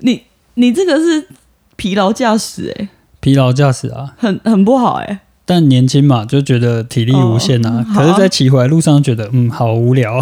[0.00, 0.22] 你
[0.54, 1.28] 你这个是
[1.76, 2.88] 疲劳驾驶哎，
[3.20, 7.86] 疲劳驾驶啊，很很不好哎、但年轻嘛，就觉得体力无限啊。
[7.88, 10.20] 哦可是，在骑回来路上觉得，嗯，好无聊，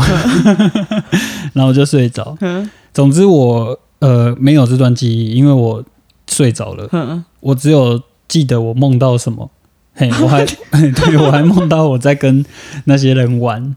[1.55, 2.37] 然后就睡着。
[2.41, 5.83] 哼总之我，呃没有这段记忆，因为我
[6.31, 6.87] 睡着了。
[6.93, 9.51] 哼我只有记得我梦到什么，
[9.95, 12.45] 嘿，我还 对我还梦到我在跟
[12.85, 13.75] 那些人玩，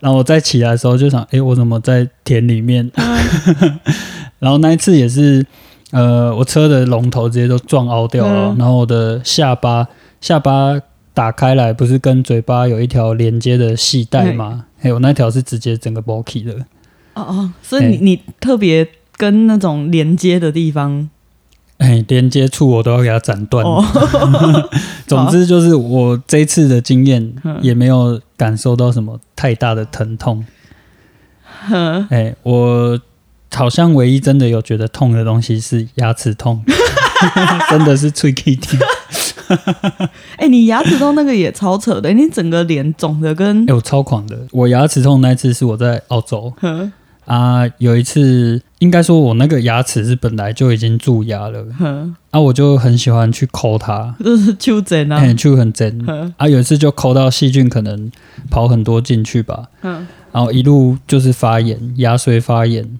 [0.00, 2.90] 然后我再起来的时候就想，诶，我怎么在田里面？
[4.38, 5.44] 然后那一次也是，
[5.92, 9.86] 呃，我车的龙头直接都撞凹掉了，嗯然后我的下巴
[10.22, 10.80] 下巴
[11.12, 14.64] 打开来，不是跟嘴巴有一条连接的系带吗？
[14.80, 16.54] 还有那条是直接整个 y 的，
[17.14, 21.10] 哦哦，所以你哎你特别跟那种连接的地方？
[21.78, 23.64] 哎，连接处我都要给它斩断。
[23.66, 23.84] 哦，
[25.08, 27.58] 总之就是我这次的经验嗯。
[27.60, 30.44] 也没有感受到什么太大的疼痛。
[32.08, 33.00] 哎、我
[33.52, 36.64] 好像唯一真的有觉得痛的东西是牙齿痛，
[37.70, 38.78] 真的是吹 K T。
[40.36, 44.38] 哎、你牙齿痛那个也超扯的，你整个脸肿的跟哎、我超狂的。
[44.50, 46.52] 我牙齿痛那一次是我在澳洲。
[46.60, 46.90] 哼
[47.24, 51.64] 啊，有一次应该说我那个牙齿是本来就已经蛀牙了。
[51.78, 55.18] 哼，啊，我就很喜欢去抠它，就是丘疹啊。
[55.18, 56.04] 哎、，就很真
[56.36, 56.48] 啊。
[56.48, 58.10] 有一次就抠到细菌可能
[58.50, 62.98] 跑很多进去吧，哼然后一路就是发炎，牙髓发炎，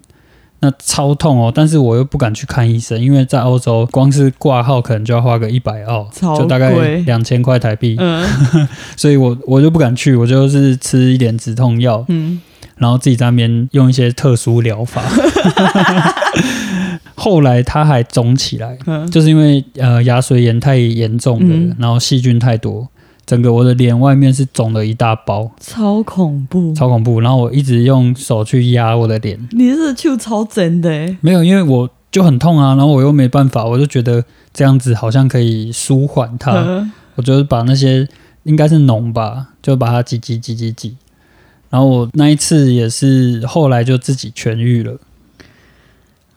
[0.62, 1.53] 那超痛哦。
[1.55, 7.03] 但是我又不敢去看医生，因为在欧洲光是挂号可能就要花个一百澳，就大概贵。
[7.03, 8.27] 两千块台币，嗯。
[8.96, 12.40] 所以我我就不敢去，我就是吃一点止痛药，嗯，
[12.77, 15.03] 然后自己在那边用一些特殊疗法。
[17.14, 19.09] 后来它还肿起来，嗯。
[19.11, 21.77] 就是因为呃牙髓炎太严重了，嗯。
[21.79, 22.88] 然后细菌太多，
[23.24, 25.50] 整个我的脸外面是肿了一大包。
[25.61, 27.20] 超恐怖，超恐怖。
[27.20, 38.08] 然后我一直用手去压我的脸，你是去超真的欸，没有，因为我就很痛啊，然后我又没办法，我就觉得这样子好像可以舒缓它，嗯我就是把那些
[38.44, 40.96] 应该是脓吧，就把它挤挤挤挤挤。
[41.70, 44.98] 然后我那一次也是后来就自己痊愈了，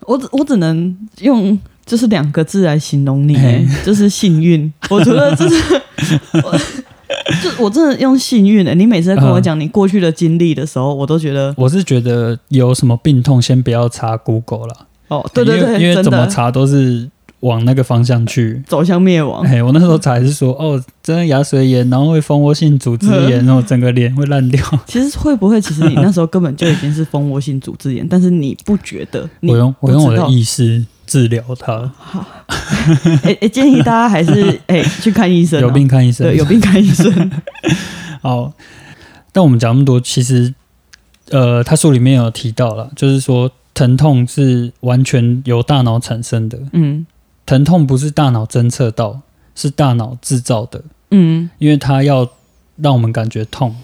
[0.02, 4.72] 我只我只能用就是两个字来形容你欸，就是幸运。
[4.90, 5.82] 我觉得就是
[6.44, 6.60] 我。
[7.42, 17.10] 就我真的用幸运的、欸你每次在跟我讲你过去的经历的时候，我都觉得我是觉得有什么病痛先不要查 Google 了，哦，对对对，因为怎么查都是
[17.42, 18.62] 往那个方向去。
[18.68, 19.44] 走向灭亡。
[19.46, 24.62] 哎，我那时候查是说，哦，真的牙髓炎，然后会蜂窝性组织炎，然后整个脸会烂掉。
[24.86, 29.28] 其实会不会，其实你那时候根本就已经是蜂窝性组织炎，但是你不觉得？
[29.40, 31.92] 你 我用我用我的意识治疗它，
[33.24, 36.28] 哎哎， 建议大家还是 哎去看医生哦，有病看医生。
[36.28, 37.32] 对有病看医生。
[38.22, 38.54] 好，
[39.32, 40.54] 但我们讲那么多，其实
[41.30, 47.06] 呃，他书里面有提到了，就是说疼痛是完全由大脑产生的，嗯。
[47.46, 49.22] 疼痛不是大脑侦测到，
[49.54, 52.28] 是大脑制造的，嗯，因为它要
[52.78, 53.76] 让我们感觉痛，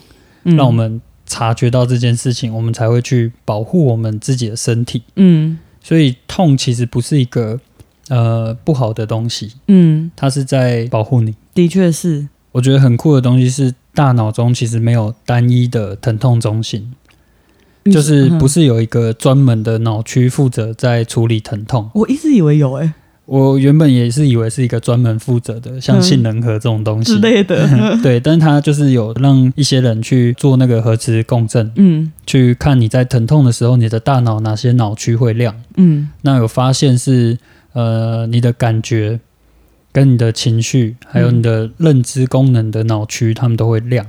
[0.46, 0.56] 嗯。
[0.56, 5.04] 让我们察觉到这件事情，我们才会去保护我们自己的身体。
[5.16, 7.60] 嗯所以痛其实不是一个
[8.10, 11.36] 呃不好的东西，嗯，它是在保护你。
[11.54, 12.28] 的确是。
[12.54, 16.94] 我觉得很酷的东西是，大脑中其实没有单一的疼痛中心，
[17.86, 21.90] 就是嗯不是有一个专门的脑区负责在处理疼痛？
[21.94, 22.94] 我一直以为有哎、
[23.32, 27.20] 我原本也是以为是一个专门负责的，像嗯杏仁核这种东西之。
[27.20, 27.66] 类的。
[28.04, 35.56] 对，但是他就是有让一些人去做那个核磁共振，嗯去看你在疼痛的时候，你的大脑哪些脑区会亮。
[35.78, 37.38] 嗯那有发现是
[37.72, 39.22] 呃你的感觉、
[39.94, 44.06] 跟你的情绪，还有你的认知功能的脑区，他们都会亮。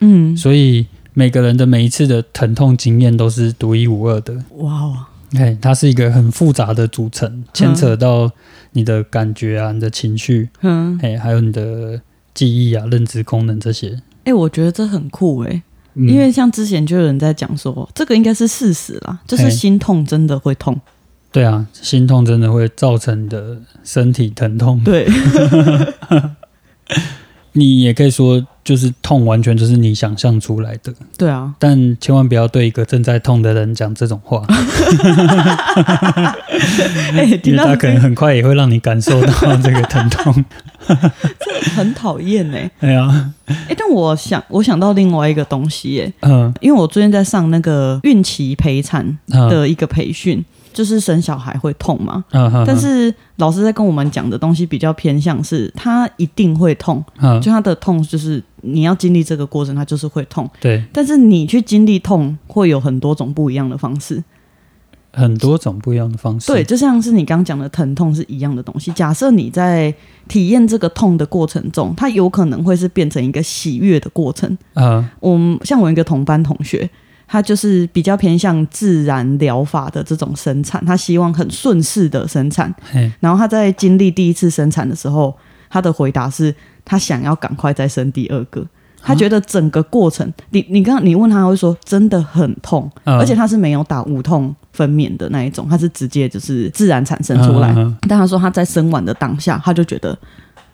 [0.00, 0.84] 嗯，所以
[1.14, 4.34] 每个人的每一次的疼痛经验都是独一无二的。
[4.56, 4.96] 哇哦，
[5.38, 8.30] 哎，它是一个很复杂的组成，牵扯到
[8.72, 12.00] 你的感觉啊、你的情绪，嗯，哎，还有你的
[12.34, 14.00] 记忆啊、认知功能这些。
[14.24, 15.62] 哎、我觉得这很酷哎、
[15.94, 20.80] 嗯因为像之前就有人在讲说，这个应该是事实啦，就是心痛真的会痛。
[21.30, 24.82] 对啊，心痛真的会造成你的身体疼痛。
[24.84, 25.06] 对，
[27.52, 34.44] 你也可以说，就是痛完全就是你想象出来的，对啊，但千万不要对一个正在痛的人讲这种话，
[37.14, 40.44] 哎、因为他可能很快也会让你感受到这个疼痛。
[41.76, 42.58] 很讨厌呢。
[42.80, 49.48] 哎呀，哎，但我想我想到另外一个东西哎，嗯，因为我最近在上那个孕期陪产嗯。
[49.48, 52.24] 的一个培训，就是生小孩会痛嘛。
[52.32, 60.48] 嗯嗯，但是老师在跟我们讲的东西比较偏向是，他一定会痛，嗯，就他的痛就是你要经历这个过程，他就是会痛。
[60.60, 64.22] 对，但是你去经历痛，会有很多种不一样的方式。
[65.14, 66.46] 很多种不一样的方式。
[66.46, 68.90] 对，，就像是你刚刚讲的疼痛是一样的东西。
[68.92, 69.94] 假设你在
[70.26, 74.56] 体验这个痛的过程中，它有可能会是变成一个喜悦的过程。
[74.72, 76.88] 啊，我们像我一个同班同学，
[77.32, 82.70] 他就是比较偏向自然疗法的这种生产，他希望很顺势的生产。
[82.92, 85.34] 嘿，然后他在经历第一次生产的时候，
[85.70, 88.62] 他的回答是他想要赶快再生第二个。
[89.02, 97.70] 他觉得整个过程，你你刚刚你问他，他会说真的很痛，嗯而且他是没有打无痛分娩的那一种，他是直接就是自然产生出来。
[97.72, 100.14] 嗯嗯但他说他在生完的当下，他就觉得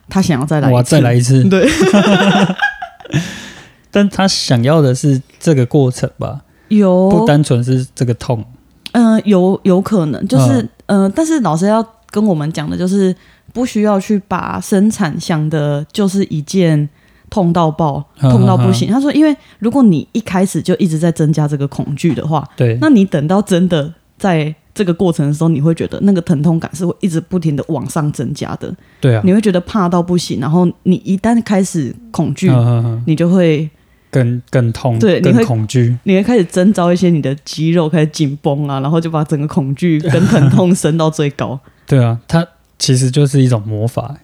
[0.09, 1.45] 他想要再来嗯哇，一次，再来一次。
[1.49, 1.69] 对，
[3.93, 8.45] 但他想要的是这个过程吧，不单纯是这个痛。
[8.93, 11.03] 嗯，有有可能，就是嗯。
[11.03, 13.15] 呃，但是老师要跟我们讲的就是，
[13.53, 16.89] 不需要去把生产想的就是一件
[17.29, 18.91] 痛到爆、嗯痛到不行。
[18.91, 32.51] 他说，因为如果你一开始就一直在增加这个恐惧的话，对，那你等到真的在这个过程的时候，你会觉得那个疼痛感是会一直不停的往上增加的，对啊，你会觉得怕到不行，然后你一旦开始恐惧，
[33.05, 33.69] 你就会
[34.11, 35.97] 更更痛，对你更会恐惧。
[36.05, 41.59] 你会开始征召一些你的肌肉开始紧绷啊，然后就把整个恐惧跟疼痛升到最高。
[41.87, 42.47] 对啊，它
[42.79, 44.17] 其实就是一种魔法。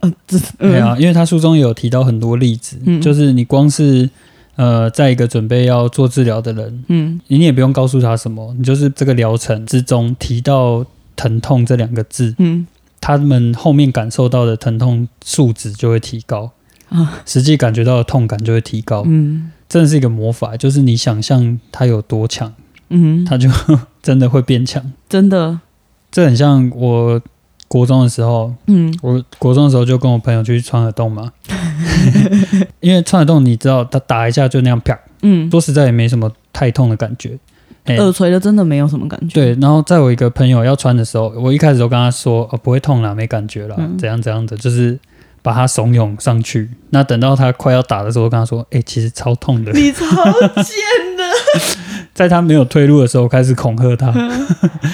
[0.00, 4.08] 嗯，这 对啊，因为他书中有提到很多例子，嗯就是你光是
[4.56, 10.84] 呃，在一个准备要做治疗的人，嗯你也不用告诉他什么，你就是这个疗程之中提到
[11.16, 12.66] 疼痛这两个字，嗯
[13.00, 16.50] 他们后面感受到的疼痛数值就会提高，
[16.90, 22.52] 啊实际感觉到的痛感就会提高，嗯真的是一个魔法，就是你想象它有多强，
[22.88, 23.48] 嗯，它就
[24.02, 24.82] 真的会变强。
[25.08, 25.60] 真的，
[26.10, 27.20] 这很像我
[27.68, 31.32] 国中的时候，嗯我国中的时候就跟我朋友去穿耳洞嘛，
[32.80, 37.38] 因为穿耳洞你知道，它打一下就那样啪，嗯，说实在也没什么太痛的感觉。
[37.84, 39.34] 哎、耳垂的真的没有什么感觉。
[39.34, 44.98] 对，然后在我一个朋友要穿的时候，我一开始都跟他说，哦，不会痛啦，没感觉啦，嗯怎样怎样的，就是
[45.42, 46.68] 把他怂恿上去。
[46.90, 49.72] 那等到他快要打的时候，跟他说，哎、其实超痛的。
[49.72, 50.74] 你超贱
[51.16, 51.24] 的！
[52.12, 54.08] 在他没有退路的时候，开始恐吓他。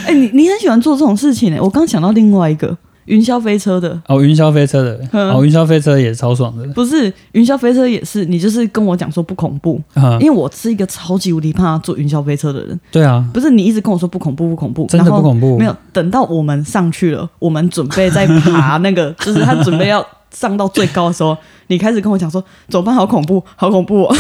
[0.07, 6.65] 哎、 你你很喜欢做这种事情哎、我刚想到另外一个云霄飞车的，哦，云霄飞车的，嗯哦，云霄飞车也超爽的。
[6.69, 12.79] 不是云霄飞车也是，你就是跟我讲说不恐怖，啊因，为我是一个超级无敌怕坐云霄飞车的人。
[12.91, 15.59] 对啊，不是你一直跟我说不恐怖不恐怖，真的不恐怖。
[15.59, 21.37] 没有，等到我们上去了，我们准备在爬那个， 就是他准备要上到最高的时候，
[21.69, 24.17] 你开始跟我讲说怎么办，好恐怖，好恐怖、哦。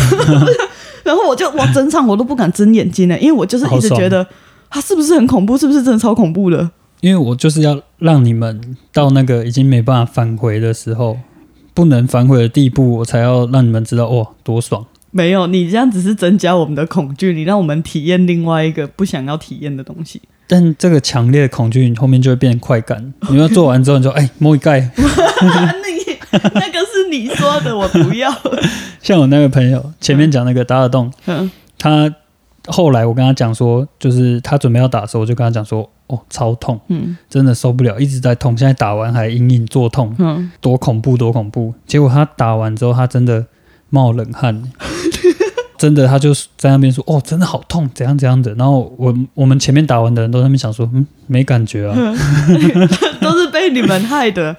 [1.04, 4.26] 然后我就哇整场我都不敢睁眼睛呢，因为我就是一直觉得
[4.68, 6.70] 他是不是很恐怖，是不是真的超恐怖的？
[7.00, 11.18] 因为我就是要让你们到那个已经没办法返回的时候，
[11.74, 14.84] 不能反悔的地步，我才要让你们知道哇，多爽。
[15.12, 20.20] 没有，你这样只是增加我们的恐惧，你让我们体验另外一个不想要体验的东西。
[20.48, 23.14] 但这个强烈的恐惧，你后面就会变快感。
[23.30, 24.90] 你要做完之后，你就哎摸一盖。
[26.54, 28.32] 那个是你说的，我不要。
[29.02, 32.12] 像我那个朋友前面讲那个打耳洞，嗯他
[32.66, 41.72] 后来我跟他讲说，就是他准备要打的时候，我就跟他讲说，哦，超痛，嗯真的受不了，一直在痛，现在打完还隐隐作痛，嗯，多恐怖多恐怖。
[41.86, 43.46] 结果他打完之后，他真的
[43.90, 44.62] 冒冷汗。
[45.78, 48.54] 真的他就在那边说，哦，真的好痛，怎样怎样的。
[48.54, 51.94] 然后我我们前面打完的人都在那边想说，嗯，没感觉啊，
[53.20, 54.56] 都是被你们害的。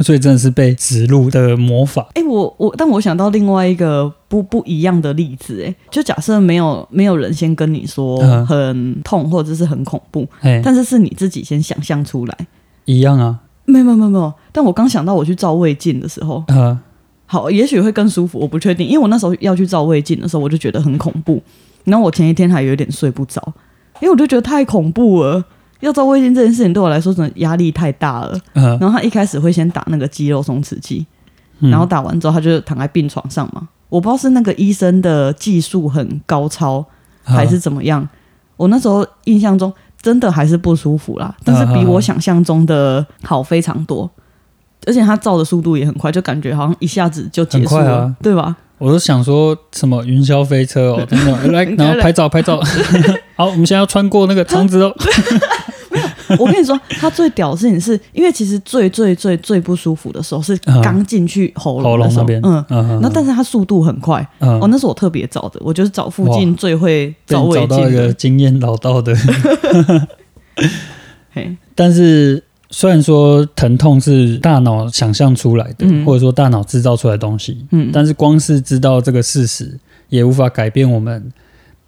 [0.00, 2.08] 所以真的是被植入的魔法。
[2.14, 12.36] 哎、我我，但我想到另外一个不不一样的例子，哎，就假设没有没有人先跟你说嗯很痛或者是很恐怖，哎，但是是你自己先想象出来。
[12.84, 16.78] 一样啊，没有没有没有没有，但我刚想到我去照胃镜的时候，呃，
[17.26, 21.42] 好，也许会更舒服，我不确定，因为我那时候要去照胃镜的时候，我就觉得很恐怖，
[21.84, 23.42] 然后我前一天还有点睡不着，
[24.00, 25.44] 因为我就觉得太恐怖了。
[25.80, 28.38] 要照胃镜这件事情对我来说真的压力太大了。
[28.54, 31.06] 呃，然后他一开始会先打那个肌肉松弛剂，
[31.60, 33.68] 嗯然后打完之后他就躺在病床上嘛。
[33.88, 36.84] 我不知道是那个医生的技术很高超
[37.22, 38.06] 还是怎么样，
[38.56, 39.72] 我那时候印象中
[40.02, 44.10] 真的还是不舒服啦，但是比我想象中的好非常多。
[44.86, 48.56] 而且他照的速度也很快，就感觉好像一下子就结束了，啊对吧？
[48.78, 52.60] 我都想说什么云霄飞车 哦，真的来，然后拍照拍照。
[53.36, 54.94] 好，我们现在要穿过那个肠子哦。
[56.38, 60.80] 我跟你说，他最屌的事情是因为其实最最最最不舒服的时候是嗯。
[60.82, 64.60] 刚进去喉喉咙喉，咙那边，嗯，嗯然后但是他速度很快，嗯。
[64.60, 68.12] 哦，那是我特别找的，我就是找附近最会被你照胃镜找到一个。
[68.12, 69.16] 经验老道的，
[71.32, 81.32] 嘿，但是虽然说疼痛是大脑想象出来的，嗯或者说大脑制造出来的东西，嗯，但是光是知道这个事实，也无法改变我们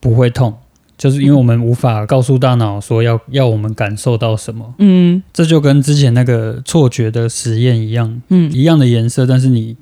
[0.01, 0.55] 不会痛，
[0.97, 4.75] 就是因为我们无法告诉大脑说要要我们感受到什么。
[4.79, 9.77] 嗯这就跟之前那个错觉的实验一样，嗯，一样的颜色，但是你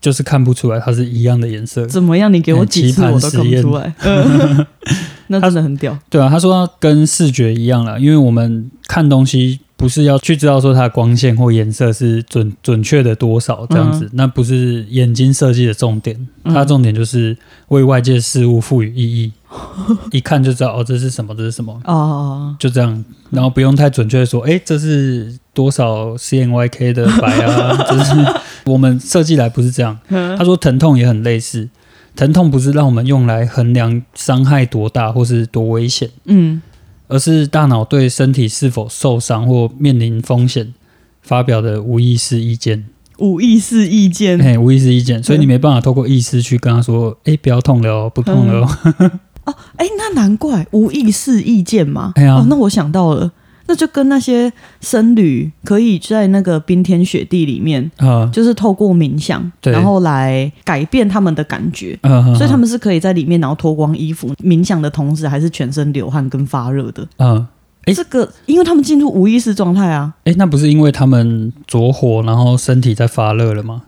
[0.00, 1.86] 就是看不出来它是一样的颜色。
[1.86, 2.32] 怎么样？
[2.32, 4.66] 你给我几次我都看不出来，嗯
[5.28, 5.96] 那真的很屌。
[6.10, 16.14] 对啊，他说它跟视觉一样了，因为我们看东西不是要去知道说它的光线或颜色是准准确的多少这样子，那不是眼睛设计的重点，
[16.44, 17.34] 嗯它重点就是
[17.68, 19.32] 为外界事物赋予意义，
[20.12, 28.14] 一看就知道哦这是什么，这是什么，哦，就这样，然后不用太准确的说，哎，这是多少 CNYK 的白啊， 就是
[28.66, 29.98] 我们设计来不是这样。
[30.08, 31.66] 嗯他说疼痛也很类似，
[32.14, 36.10] 疼痛不是让我们用来衡量伤害多大或是多危险。
[36.26, 36.60] 嗯
[37.10, 40.72] 而是大脑对身体是否受伤或面临风险
[41.20, 42.86] 发表的无意识意见。
[43.18, 48.66] 无意识意见，嘿，无意识意见，所以你没办法透过意识去跟他说：“哎、不要痛了哦，不痛了
[49.44, 49.54] 哦。
[49.76, 52.12] 哎，那难怪无意识意见嘛。
[52.14, 53.30] 哎呀哦，那我想到了。
[53.70, 61.96] 那就跟那些僧侣可以在那个冰天雪地里面，啊，就是透过冥想，然后来改变他们的感觉。
[62.02, 67.06] 嗯，所以他们是可以在里面，然后脱光衣服冥想的同时，还是全身流汗跟发热的。
[67.18, 67.46] 嗯，
[67.84, 73.82] 诶这个，因为他们进入无意识状态啊，哎、那不是因为他们着火，然后身体在发热了吗？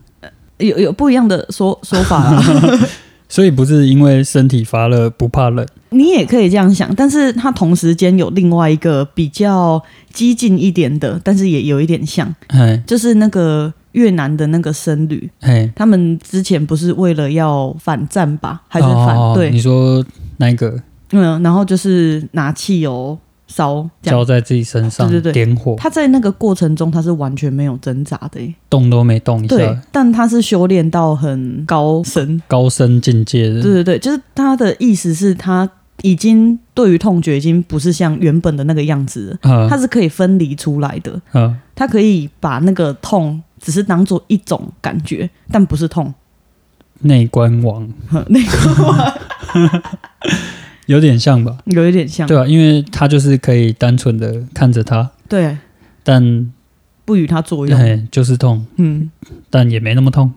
[0.59, 2.41] 有有不一样的说说法啊。
[3.29, 9.83] 所以不是因为身体发热不怕冷，你也可以这样想，但是他同时间有另外一个比较
[10.13, 19.51] 激进一点的，但是也有一点像，嘿，就是那个越南的那个僧侣，嘿，他们之前不是为了要反战吧，还是反哦对？
[19.51, 20.05] 你说
[20.39, 20.81] 哪一个？
[21.13, 25.45] 嗯，然后就是拿汽油烧，浇在自己身上，对对对。
[25.45, 29.57] 点火，他在那个过程中，他是完全没有挣扎的耶，动都没动一下。
[29.57, 35.69] 对，，但他是修炼到很高深，高深境界的，对对对，就是他的意思是他
[36.01, 46.13] 已经对于痛觉已经不是像原本的那个样子了，嗯它是可以分离出来的，嗯，它可以把那个痛只是当做一种感觉，但不是痛。
[47.05, 47.89] 内观王，
[48.29, 49.13] 内观王
[50.87, 51.59] 有点像吧？
[51.67, 55.57] 有一点像，对啊，因为他就是可以单纯的看着他，对，
[56.05, 56.53] 但
[57.05, 58.09] 不与它作用。
[58.11, 59.11] 就是痛，嗯，
[59.51, 60.33] 但也没那么痛。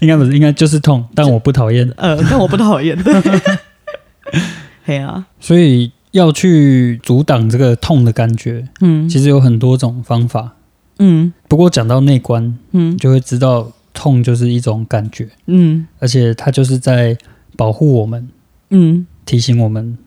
[0.00, 1.88] 应该不是，应该就是痛，但我不讨厌。
[1.96, 2.96] 呃，但我不讨厌。
[4.84, 10.54] 对，啊，所以要去阻挡这个痛的感觉，嗯其实有很多种方法。
[10.98, 17.16] 嗯不过讲到内观，嗯就会知道痛就是一种感觉，嗯而且它就是在
[17.56, 18.28] 保护我们，
[18.70, 19.98] 嗯，提醒我们，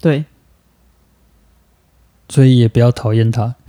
[0.00, 0.24] 对，
[2.28, 3.54] 所以也不要讨厌它。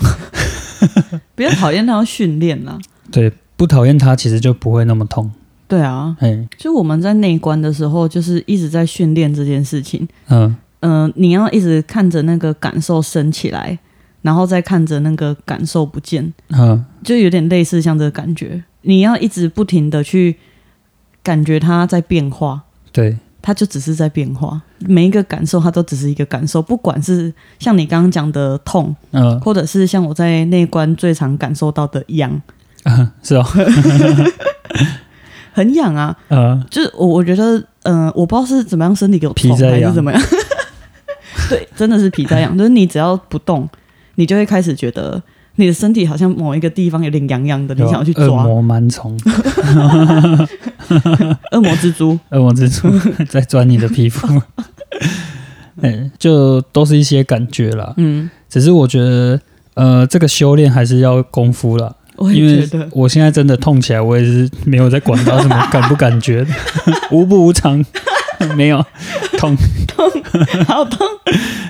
[1.36, 2.80] 不要讨厌它，要训练啦。
[3.12, 5.32] 对，不讨厌它，其实就不会那么痛。
[5.72, 10.05] 对啊，哎，就我们在内观的时候，就是一直在训练这件事情。
[10.28, 10.53] 嗯。
[10.82, 13.78] 嗯、你要一直看着那个感受升起来，
[14.24, 18.63] 然后再看着那个感受不见，嗯，就有点类似像这个感觉。
[18.82, 20.36] 你要一直不停的去
[21.22, 24.59] 感觉它在变化，对，它就只是在变化。
[24.80, 29.39] 每一个感受，它都只是一个感受，不管是像你刚刚讲的痛，嗯。
[29.39, 32.41] 或者是像我在内观最常感受到的痒，
[32.86, 33.45] 啊， 是哦，
[35.52, 36.16] 很痒啊。
[36.30, 40.22] 呃，就是我我觉得，嗯、我不知道是怎么样身体给我皮在痒还是怎么样。
[41.49, 43.68] 对，真的是皮在痒， 就是你只要不动，
[44.16, 45.22] 你就会开始觉得
[45.56, 48.26] 你的身体好像某一个地方有点痒痒的，你想要去抓。
[48.26, 49.18] 恶魔螨虫、
[51.52, 52.89] 恶魔蜘蛛，恶魔蜘蛛
[53.26, 54.41] 在钻你的皮肤，
[55.82, 57.93] 哎，就都是一些感觉啦。
[57.97, 59.39] 嗯，只是我觉得，
[59.74, 61.95] 呃，这个修炼还是要功夫啦。
[62.22, 66.45] 我因为我现在真的痛起来，我也是没有在管它什么 感不感觉，
[67.11, 67.84] 无不无常，
[68.55, 68.84] 没有
[69.38, 69.55] 痛
[69.88, 70.07] 痛。
[70.65, 71.05] 好痛。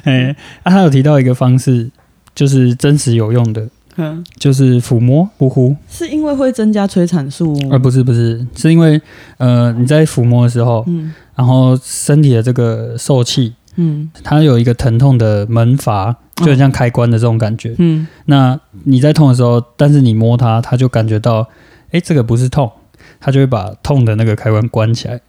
[0.04, 1.90] 哎，啊，他有提到一个方式，
[2.36, 7.58] 就是真实有用的，嗯，就是抚摸呼呼，是因为会增加催产素。
[7.72, 9.00] 而、不是不是，是因为
[9.38, 14.12] 呃你在抚摸的时候，嗯然后身体的这个受气，嗯。
[14.24, 17.76] 它有一个疼痛的门阀，就很像开关的这种感觉。
[17.78, 21.48] 嗯，那你在痛的时候，但是你摸它，它就感觉到，
[21.92, 22.72] 哎，这个不是痛，
[23.20, 25.22] 它就会把痛的那个开关关起来，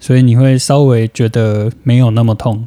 [0.00, 2.66] 所以你会稍微觉得没有那么痛。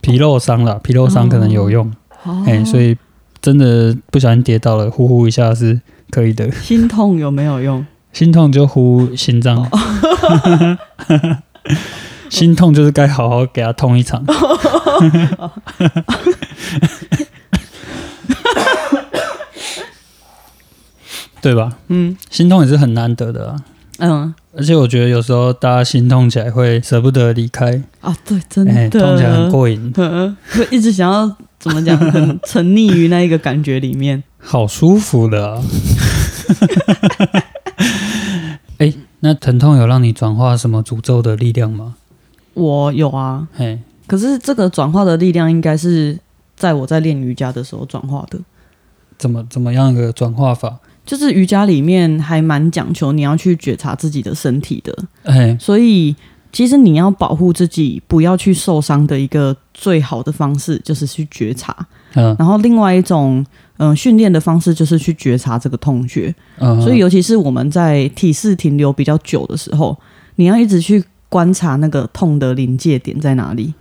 [0.00, 1.92] 皮肉伤了，皮肉伤可能有用，
[2.24, 2.42] 哦。
[2.46, 2.96] 哎、所以
[3.42, 6.50] 真的不小心跌倒了，呼呼一下是可以的。
[6.52, 7.86] 心痛有没有用？
[8.12, 9.70] 心痛就呼心脏，
[12.30, 14.24] 心痛就是该好好给他痛一场。
[21.42, 21.72] 对吧？
[21.88, 23.56] 嗯心痛也是很难得的啊，
[23.98, 34.22] 嗯而且我觉得有时候大家心痛起来会舍不得离开，啊，对，真哎、的，痛起来很过瘾，嗯，会一直想要怎么讲，很沉溺于那一个感觉里面。
[34.38, 35.60] 好舒服的啊。
[38.78, 41.94] 哎、那疼痛有让你转化什么诅咒的力量吗？
[42.54, 46.18] 我有啊，嘿，可是这个转化的力量应该是
[46.56, 48.38] 在我在练瑜伽的时候转化的。
[49.18, 50.78] 怎么怎么样一个转化法？
[51.04, 56.14] 就是瑜伽里面还蛮讲求你要去觉察自己的身体的，哎、所以
[56.52, 61.74] 其实你要保护自己不要去受伤的一个最好的方式就是去觉察，
[62.14, 62.36] 嗯。
[62.38, 63.44] 然后另外一种
[63.78, 66.32] 嗯、呃训练的方式就是去觉察这个痛觉。
[66.58, 69.98] 嗯，所以尤其是我们在体式停留比较久的时候，
[70.36, 73.72] 你要一直去观察那个痛的临界点在哪里。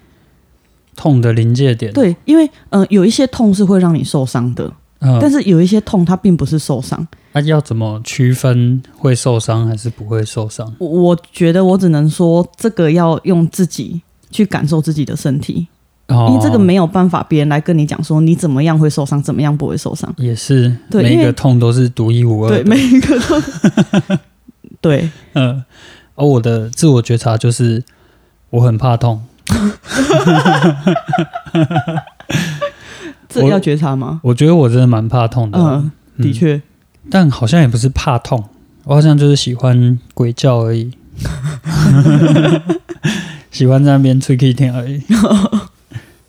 [0.96, 4.70] 痛的临界点，，对，因为嗯、呃有一些痛是会让你受伤的，
[5.00, 7.08] 嗯，但是有一些痛它并不是受伤。
[7.32, 10.76] 那、要怎么区分会受伤还是不会受伤？
[10.78, 15.68] 我我觉得我只能说，这个要用自己去感受自己的身体，
[16.08, 20.14] 哦因为这个没有办法别人来跟你讲说你怎么样会受伤，怎么样不会受伤。
[20.18, 22.70] 也是，对每一个痛都是独一无二对，的。
[22.70, 24.18] 每一个都
[24.82, 25.64] 对，嗯，
[26.20, 27.82] 而我的自我觉察就是
[28.50, 29.24] 我很怕痛，
[33.36, 34.20] 我这要觉察吗？
[34.24, 35.58] 我觉得我真的蛮怕痛的。
[35.58, 35.92] 嗯，
[36.22, 36.62] 的确，
[37.10, 38.44] 但好像也不是怕痛，
[38.84, 40.92] 我好像就是喜欢鬼叫而已，
[43.50, 45.02] 喜欢在那边吹 K 天而已。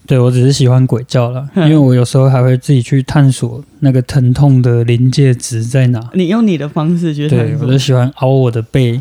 [0.07, 6.01] 对，我只是喜欢鬼叫了，因嗯为我有时候还会自己去探索那个疼痛的临界值在哪。
[6.15, 9.01] 你用你的方式去对，探索我就喜欢凹我的背，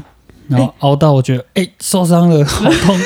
[0.50, 3.00] 然后熬到我觉得哎、受伤了，好痛，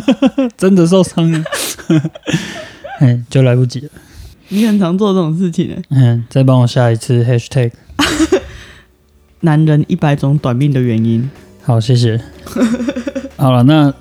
[0.56, 1.42] 真的受伤了，
[3.00, 3.88] 哎就来不及了。
[4.48, 5.76] 你很常做这种事情呢。
[5.88, 7.72] 嗯，再帮我下一次 hashtag，
[9.40, 11.28] 男人一百种短命的原因。
[11.62, 12.20] 好，谢谢。
[13.36, 13.92] 好了，那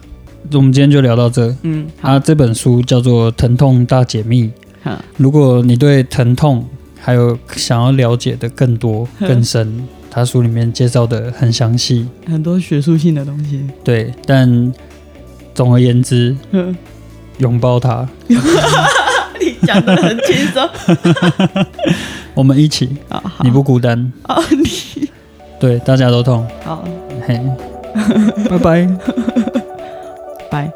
[0.52, 1.56] 我们今天就聊到这。
[1.62, 4.44] 嗯，啊，这本书叫做《疼痛大解密》。
[4.84, 6.68] 好，如果你对疼痛
[7.00, 12.08] 还有想要了解的更多嗯更深，他书里面介绍的很详细。
[12.28, 13.66] 很多学术性的东西。
[13.84, 14.72] 对，但
[15.56, 16.76] 总而言之，嗯
[17.38, 20.70] 拥抱他， 你讲的很轻松。
[22.36, 22.98] 我们一起，
[23.44, 24.12] 你不孤单。
[24.24, 25.10] 啊，你
[25.60, 26.46] 对，大家都痛。
[26.64, 26.84] 好，
[27.26, 27.40] 嘿，
[28.50, 28.88] 拜拜。
[30.52, 30.72] 拜。